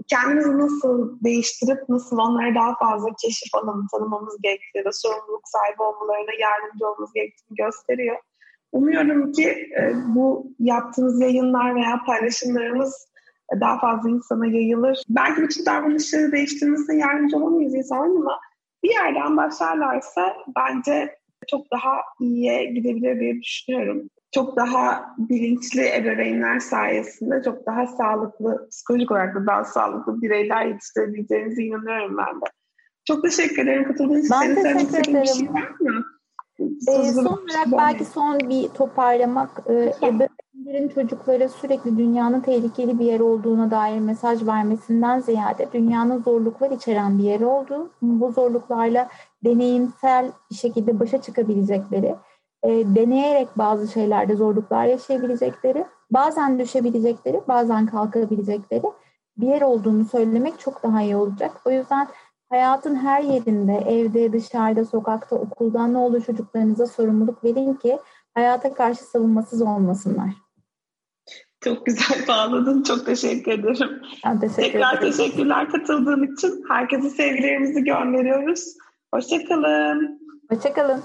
[0.07, 5.83] kendimizi nasıl değiştirip nasıl onlara daha fazla keşif alanı tanımamız gerektiği ya da sorumluluk sahibi
[5.83, 8.17] olmalarına yardımcı olmamız gerektiğini gösteriyor.
[8.71, 13.07] Umuyorum ki e, bu yaptığınız yayınlar veya paylaşımlarımız
[13.59, 15.03] daha fazla insana yayılır.
[15.09, 18.39] Belki bütün davranışları değiştirmesine yardımcı olamayız insanların ama
[18.83, 21.15] bir yerden başlarlarsa bence
[21.47, 29.11] çok daha iyiye gidebilir diye düşünüyorum çok daha bilinçli ebeveynler sayesinde çok daha sağlıklı, psikolojik
[29.11, 32.45] olarak da daha sağlıklı bireyler yetiştirebileceğinize inanıyorum ben de.
[33.05, 34.35] Çok teşekkür ederim katıldığınız için.
[34.41, 35.23] Ben Senin teşekkür ederim.
[35.23, 36.05] Bir şey var mı?
[36.59, 43.19] Ee, son olarak belki son bir toparlamak, e, ebeveynlerin çocuklara sürekli dünyanın tehlikeli bir yer
[43.19, 49.09] olduğuna dair mesaj vermesinden ziyade dünyanın zorluklar içeren bir yer olduğu, bu zorluklarla
[49.43, 52.15] deneyimsel bir şekilde başa çıkabilecekleri,
[52.65, 58.83] e, deneyerek bazı şeylerde zorluklar yaşayabilecekleri, bazen düşebilecekleri, bazen kalkabilecekleri
[59.37, 61.51] bir yer olduğunu söylemek çok daha iyi olacak.
[61.65, 62.07] O yüzden
[62.49, 67.99] hayatın her yerinde, evde, dışarıda, sokakta, okuldan ne olur çocuklarınıza sorumluluk verin ki
[68.33, 70.29] hayata karşı savunmasız olmasınlar.
[71.61, 72.83] Çok güzel bağladın.
[72.83, 74.01] Çok teşekkür ederim.
[74.25, 75.11] Ben teşekkür Tekrar ederim.
[75.11, 76.63] teşekkürler katıldığın için.
[76.69, 78.75] Herkese sevgilerimizi gönderiyoruz.
[79.13, 80.19] Hoşçakalın.
[80.51, 81.03] Hoşçakalın.